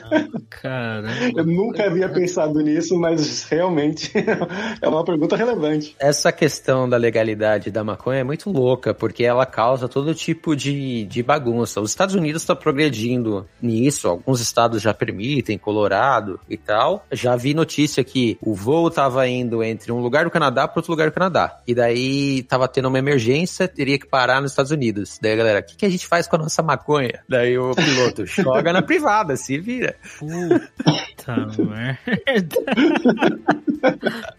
Cara. 0.49 1.09
Eu 1.35 1.45
nunca 1.45 1.89
havia 1.95 2.09
pensado 2.09 2.59
nisso, 2.59 2.97
mas 2.99 3.43
realmente 3.45 4.11
é 4.81 4.87
uma 4.87 5.03
pergunta 5.03 5.35
relevante. 5.35 5.95
Essa 5.97 6.31
questão 6.31 6.87
da 6.87 6.97
legalidade 6.97 7.71
da 7.71 7.83
maconha 7.83 8.19
é 8.19 8.23
muito 8.23 8.51
louca, 8.51 8.93
porque 8.93 9.23
ela 9.23 9.45
causa 9.45 9.87
todo 9.87 10.13
tipo 10.13 10.55
de, 10.55 11.05
de 11.05 11.23
bagunça. 11.23 11.79
Os 11.79 11.91
Estados 11.91 12.15
Unidos 12.15 12.41
estão 12.41 12.55
progredindo 12.55 13.47
nisso, 13.61 14.07
alguns 14.07 14.41
estados 14.41 14.81
já 14.81 14.93
permitem, 14.93 15.57
Colorado 15.57 16.39
e 16.49 16.57
tal. 16.57 17.05
Já 17.11 17.35
vi 17.35 17.53
notícia 17.53 18.03
que 18.03 18.37
o 18.41 18.53
voo 18.53 18.89
estava 18.89 19.27
indo 19.27 19.63
entre 19.63 19.91
um 19.91 19.99
lugar 19.99 20.25
do 20.25 20.31
Canadá 20.31 20.67
para 20.67 20.79
outro 20.79 20.91
lugar 20.91 21.09
do 21.09 21.13
Canadá. 21.13 21.59
E 21.65 21.73
daí 21.73 22.43
tava 22.43 22.67
tendo 22.67 22.89
uma 22.89 22.99
emergência, 22.99 23.67
teria 23.67 23.97
que 23.97 24.07
parar 24.07 24.41
nos 24.41 24.51
Estados 24.51 24.71
Unidos. 24.71 25.17
Daí, 25.21 25.35
galera, 25.35 25.59
o 25.59 25.63
que, 25.63 25.75
que 25.75 25.85
a 25.85 25.89
gente 25.89 26.05
faz 26.05 26.27
com 26.27 26.35
a 26.35 26.39
nossa 26.39 26.61
maconha? 26.61 27.23
Daí 27.29 27.57
o 27.57 27.73
piloto 27.73 28.25
joga 28.25 28.73
na 28.73 28.81
privada, 28.81 29.35
se 29.37 29.57
vira. 29.57 29.95
Puta 30.19 31.47
merda. 31.75 32.55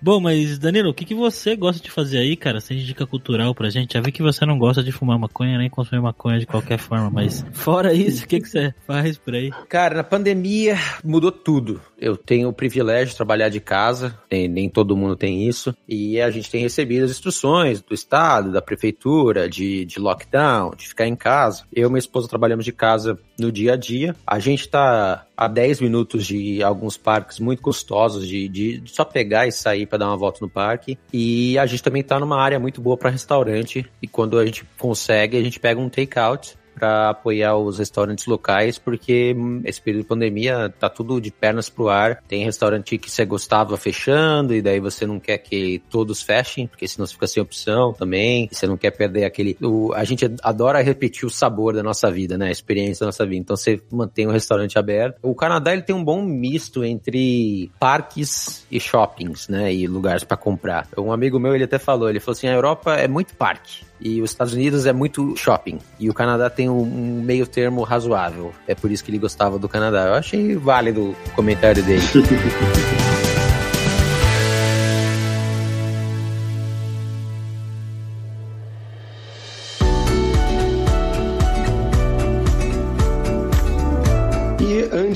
Bom, 0.00 0.20
mas 0.20 0.58
Danilo, 0.58 0.90
o 0.90 0.94
que, 0.94 1.04
que 1.04 1.14
você 1.14 1.56
gosta 1.56 1.82
de 1.82 1.90
fazer 1.90 2.18
aí, 2.18 2.36
cara? 2.36 2.60
Sem 2.60 2.78
dica 2.78 3.06
cultural 3.06 3.54
pra 3.54 3.70
gente. 3.70 3.94
Já 3.94 4.00
vi 4.00 4.12
que 4.12 4.22
você 4.22 4.44
não 4.44 4.58
gosta 4.58 4.82
de 4.82 4.92
fumar 4.92 5.18
maconha 5.18 5.58
nem 5.58 5.70
consumir 5.70 6.00
maconha 6.00 6.38
de 6.38 6.46
qualquer 6.46 6.78
forma, 6.78 7.10
mas 7.10 7.44
fora 7.52 7.92
isso, 7.92 8.24
o 8.24 8.28
que, 8.28 8.40
que 8.40 8.48
você 8.48 8.74
faz 8.86 9.18
por 9.18 9.34
aí? 9.34 9.50
Cara, 9.68 9.96
na 9.96 10.04
pandemia 10.04 10.76
mudou 11.04 11.32
tudo. 11.32 11.80
Eu 11.98 12.16
tenho 12.16 12.48
o 12.48 12.52
privilégio 12.52 13.08
de 13.08 13.16
trabalhar 13.16 13.48
de 13.48 13.60
casa, 13.60 14.18
nem, 14.30 14.48
nem 14.48 14.68
todo 14.68 14.96
mundo 14.96 15.16
tem 15.16 15.48
isso, 15.48 15.74
e 15.88 16.20
a 16.20 16.30
gente 16.30 16.50
tem 16.50 16.60
recebido 16.60 17.04
as 17.04 17.10
instruções 17.10 17.80
do 17.80 17.94
Estado, 17.94 18.52
da 18.52 18.60
Prefeitura, 18.60 19.48
de, 19.48 19.84
de 19.84 19.98
lockdown, 19.98 20.72
de 20.76 20.88
ficar 20.88 21.06
em 21.06 21.16
casa. 21.16 21.64
Eu 21.72 21.88
e 21.88 21.90
minha 21.90 21.98
esposa 21.98 22.28
trabalhamos 22.28 22.64
de 22.64 22.72
casa 22.72 23.18
no 23.38 23.50
dia 23.50 23.74
a 23.74 23.76
dia. 23.76 24.14
A 24.26 24.38
gente 24.38 24.68
tá 24.68 25.26
a 25.36 25.48
10 25.48 25.80
minutos 25.80 26.26
de 26.26 26.62
alguns 26.62 26.96
parques 27.26 27.40
muito 27.40 27.60
gostosos 27.60 28.26
de, 28.26 28.48
de, 28.48 28.82
só 28.86 29.04
pegar 29.04 29.46
e 29.46 29.52
sair 29.52 29.86
para 29.86 29.98
dar 29.98 30.06
uma 30.06 30.16
volta 30.16 30.38
no 30.40 30.48
parque. 30.48 30.96
E 31.12 31.58
a 31.58 31.66
gente 31.66 31.82
também 31.82 32.02
tá 32.02 32.18
numa 32.20 32.40
área 32.40 32.58
muito 32.58 32.80
boa 32.80 32.96
para 32.96 33.10
restaurante. 33.10 33.84
E 34.00 34.06
quando 34.06 34.38
a 34.38 34.46
gente 34.46 34.64
consegue, 34.78 35.36
a 35.36 35.42
gente 35.42 35.58
pega 35.58 35.80
um 35.80 35.88
take-out 35.88 36.56
para 36.76 37.10
apoiar 37.10 37.56
os 37.56 37.78
restaurantes 37.78 38.26
locais, 38.26 38.78
porque 38.78 39.34
esse 39.64 39.80
período 39.80 40.02
de 40.02 40.08
pandemia 40.08 40.72
tá 40.78 40.90
tudo 40.90 41.20
de 41.20 41.30
pernas 41.30 41.70
pro 41.70 41.88
ar. 41.88 42.22
Tem 42.28 42.44
restaurante 42.44 42.98
que 42.98 43.10
você 43.10 43.24
gostava 43.24 43.76
fechando 43.78 44.54
e 44.54 44.60
daí 44.60 44.78
você 44.78 45.06
não 45.06 45.18
quer 45.18 45.38
que 45.38 45.82
todos 45.90 46.22
fechem, 46.22 46.66
porque 46.66 46.86
senão 46.86 47.06
você 47.06 47.14
fica 47.14 47.26
sem 47.26 47.42
opção 47.42 47.94
também. 47.94 48.48
Você 48.52 48.66
não 48.66 48.76
quer 48.76 48.90
perder 48.90 49.24
aquele. 49.24 49.56
O, 49.62 49.92
a 49.94 50.04
gente 50.04 50.30
adora 50.42 50.82
repetir 50.82 51.24
o 51.24 51.30
sabor 51.30 51.74
da 51.74 51.82
nossa 51.82 52.10
vida, 52.10 52.36
né? 52.36 52.48
A 52.48 52.52
experiência 52.52 53.00
da 53.00 53.06
nossa 53.06 53.24
vida. 53.24 53.40
Então 53.40 53.56
você 53.56 53.80
mantém 53.90 54.26
o 54.26 54.30
restaurante 54.30 54.78
aberto. 54.78 55.18
O 55.22 55.34
Canadá 55.34 55.72
ele 55.72 55.82
tem 55.82 55.96
um 55.96 56.04
bom 56.04 56.22
misto 56.22 56.84
entre 56.84 57.70
parques 57.80 58.66
e 58.70 58.78
shoppings, 58.78 59.48
né? 59.48 59.72
E 59.72 59.86
lugares 59.86 60.24
para 60.24 60.36
comprar. 60.36 60.86
Um 60.98 61.12
amigo 61.12 61.40
meu 61.40 61.54
ele 61.54 61.64
até 61.64 61.78
falou, 61.78 62.10
ele 62.10 62.20
falou 62.20 62.36
assim, 62.36 62.48
a 62.48 62.52
Europa 62.52 62.94
é 62.94 63.08
muito 63.08 63.34
parque. 63.34 63.86
E 64.00 64.20
os 64.20 64.30
Estados 64.30 64.52
Unidos 64.52 64.86
é 64.86 64.92
muito 64.92 65.36
shopping. 65.36 65.78
E 65.98 66.10
o 66.10 66.14
Canadá 66.14 66.50
tem 66.50 66.68
um, 66.68 67.22
meio 67.22 67.46
termo 67.46 67.82
razoável. 67.82 68.52
É 68.66 68.74
por 68.74 68.90
isso 68.90 69.02
que 69.02 69.10
ele 69.10 69.18
gostava 69.18 69.58
do 69.58 69.68
Canadá. 69.68 70.06
Eu 70.06 70.14
achei 70.14 70.54
válido 70.56 71.10
o 71.26 71.30
comentário 71.34 71.82
dele. 71.82 72.02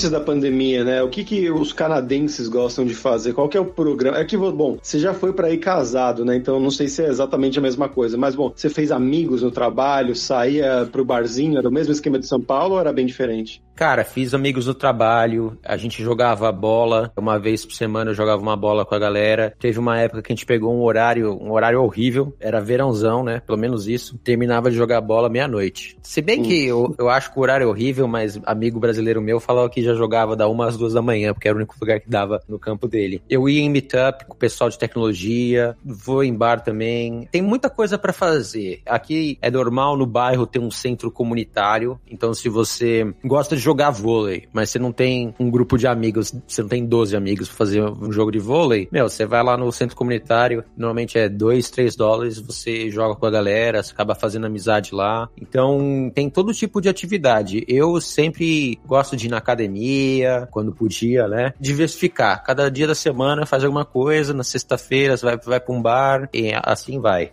antes 0.01 0.11
da 0.11 0.21
pandemia, 0.21 0.83
né? 0.83 1.03
O 1.03 1.11
que, 1.11 1.23
que 1.23 1.51
os 1.51 1.75
canadenses 1.75 2.49
gostam 2.49 2.87
de 2.87 2.95
fazer? 2.95 3.35
Qual 3.35 3.51
que 3.51 3.57
é 3.57 3.61
o 3.61 3.67
programa? 3.67 4.17
É 4.17 4.25
que, 4.25 4.35
bom, 4.35 4.79
você 4.81 4.99
já 4.99 5.13
foi 5.13 5.31
para 5.35 5.49
aí 5.49 5.59
casado, 5.59 6.25
né? 6.25 6.37
Então 6.37 6.59
não 6.59 6.71
sei 6.71 6.89
se 6.89 7.03
é 7.03 7.09
exatamente 7.09 7.59
a 7.59 7.63
mesma 7.63 7.87
coisa. 7.87 8.17
Mas, 8.17 8.35
bom, 8.35 8.51
você 8.55 8.71
fez 8.71 8.91
amigos 8.91 9.43
no 9.43 9.51
trabalho, 9.51 10.17
saía 10.17 10.89
pro 10.91 11.05
barzinho, 11.05 11.59
era 11.59 11.69
o 11.69 11.73
mesmo 11.73 11.93
esquema 11.93 12.19
de 12.19 12.27
São 12.27 12.41
Paulo 12.41 12.75
ou 12.75 12.81
era 12.81 12.95
bem 12.95 13.05
diferente? 13.05 13.63
Cara, 13.81 14.05
fiz 14.05 14.35
amigos 14.35 14.67
no 14.67 14.75
trabalho, 14.75 15.57
a 15.65 15.75
gente 15.75 16.03
jogava 16.03 16.53
bola, 16.53 17.11
uma 17.17 17.39
vez 17.39 17.65
por 17.65 17.73
semana 17.73 18.11
eu 18.11 18.15
jogava 18.15 18.43
uma 18.43 18.55
bola 18.55 18.85
com 18.85 18.95
a 18.95 18.99
galera. 18.99 19.55
Teve 19.59 19.79
uma 19.79 19.99
época 19.99 20.21
que 20.21 20.31
a 20.31 20.37
gente 20.37 20.45
pegou 20.45 20.75
um 20.75 20.83
horário, 20.83 21.33
um 21.43 21.51
horário 21.51 21.83
horrível, 21.83 22.37
era 22.39 22.61
verãozão, 22.61 23.25
né? 23.25 23.41
Pelo 23.41 23.57
menos 23.57 23.89
isso. 23.89 24.19
Terminava 24.19 24.71
de 24.71 24.77
jogar 24.77 25.01
bola 25.01 25.31
meia-noite. 25.31 25.97
Se 26.03 26.21
bem 26.21 26.43
que 26.43 26.67
eu, 26.67 26.95
eu 26.99 27.09
acho 27.09 27.33
que 27.33 27.39
o 27.39 27.43
horário 27.43 27.65
é 27.65 27.67
horrível, 27.67 28.07
mas 28.07 28.39
amigo 28.45 28.79
brasileiro 28.79 29.23
meu 29.23 29.41
falava 29.41 29.71
que 29.71 29.83
já 29.83 29.95
jogava 29.95 30.37
da 30.37 30.47
uma 30.47 30.69
às 30.69 30.77
duas 30.77 30.93
da 30.93 31.01
manhã, 31.01 31.33
porque 31.33 31.49
era 31.49 31.57
o 31.57 31.59
único 31.59 31.75
lugar 31.81 32.01
que 32.01 32.11
dava 32.11 32.43
no 32.47 32.59
campo 32.59 32.87
dele. 32.87 33.23
Eu 33.31 33.49
ia 33.49 33.63
em 33.63 33.71
meetup 33.71 34.27
com 34.27 34.35
o 34.35 34.37
pessoal 34.37 34.69
de 34.69 34.79
tecnologia, 34.79 35.75
vou 35.83 36.23
em 36.23 36.35
bar 36.35 36.61
também. 36.61 37.27
Tem 37.33 37.41
muita 37.41 37.71
coisa 37.71 37.97
para 37.97 38.13
fazer. 38.13 38.83
Aqui 38.85 39.39
é 39.41 39.51
normal 39.51 39.97
no 39.97 40.05
bairro 40.05 40.47
ter 40.47 40.59
um 40.59 40.71
centro 40.71 41.11
comunitário, 41.11 41.99
então 42.07 42.35
se 42.35 42.47
você 42.51 43.11
gosta 43.25 43.57
de 43.57 43.70
jogar 43.71 43.91
vôlei, 43.91 44.49
mas 44.53 44.71
você 44.71 44.79
não 44.79 44.93
tem 44.93 45.33
um 45.39 45.49
grupo 45.51 45.79
de 45.79 45.87
amigos, 45.87 46.35
você 46.47 46.63
não 46.63 46.69
tem 46.69 46.85
12 46.85 47.17
amigos 47.17 47.49
pra 47.49 47.57
fazer 47.57 47.83
um 47.83 48.11
jogo 48.11 48.33
de 48.33 48.39
vôlei, 48.39 48.89
meu, 48.91 49.09
você 49.09 49.25
vai 49.25 49.43
lá 49.43 49.57
no 49.57 49.71
centro 49.71 49.97
comunitário, 49.97 50.65
normalmente 50.77 51.17
é 51.19 51.29
2, 51.29 51.71
3 51.71 51.95
dólares, 51.95 52.39
você 52.39 52.91
joga 52.91 53.15
com 53.15 53.27
a 53.27 53.31
galera, 53.31 53.83
você 53.83 53.93
acaba 53.93 54.15
fazendo 54.15 54.47
amizade 54.47 54.95
lá. 54.95 55.29
Então, 55.41 56.11
tem 56.15 56.29
todo 56.29 56.53
tipo 56.53 56.81
de 56.81 56.89
atividade. 56.89 57.65
Eu 57.69 58.01
sempre 58.01 58.79
gosto 58.87 59.17
de 59.17 59.27
ir 59.27 59.31
na 59.31 59.39
academia, 59.39 60.49
quando 60.51 60.73
podia, 60.73 61.29
né? 61.29 61.53
Diversificar. 61.61 62.43
Cada 62.45 62.71
dia 62.71 62.87
da 62.87 62.95
semana 62.95 63.47
faz 63.47 63.63
alguma 63.63 63.85
coisa, 63.85 64.35
na 64.35 64.43
sexta-feira 64.45 65.17
você 65.17 65.25
vai, 65.25 65.37
vai 65.37 65.61
pra 65.61 65.75
um 65.75 65.81
bar, 65.81 66.29
e 66.35 66.51
assim 66.65 66.99
vai. 67.01 67.31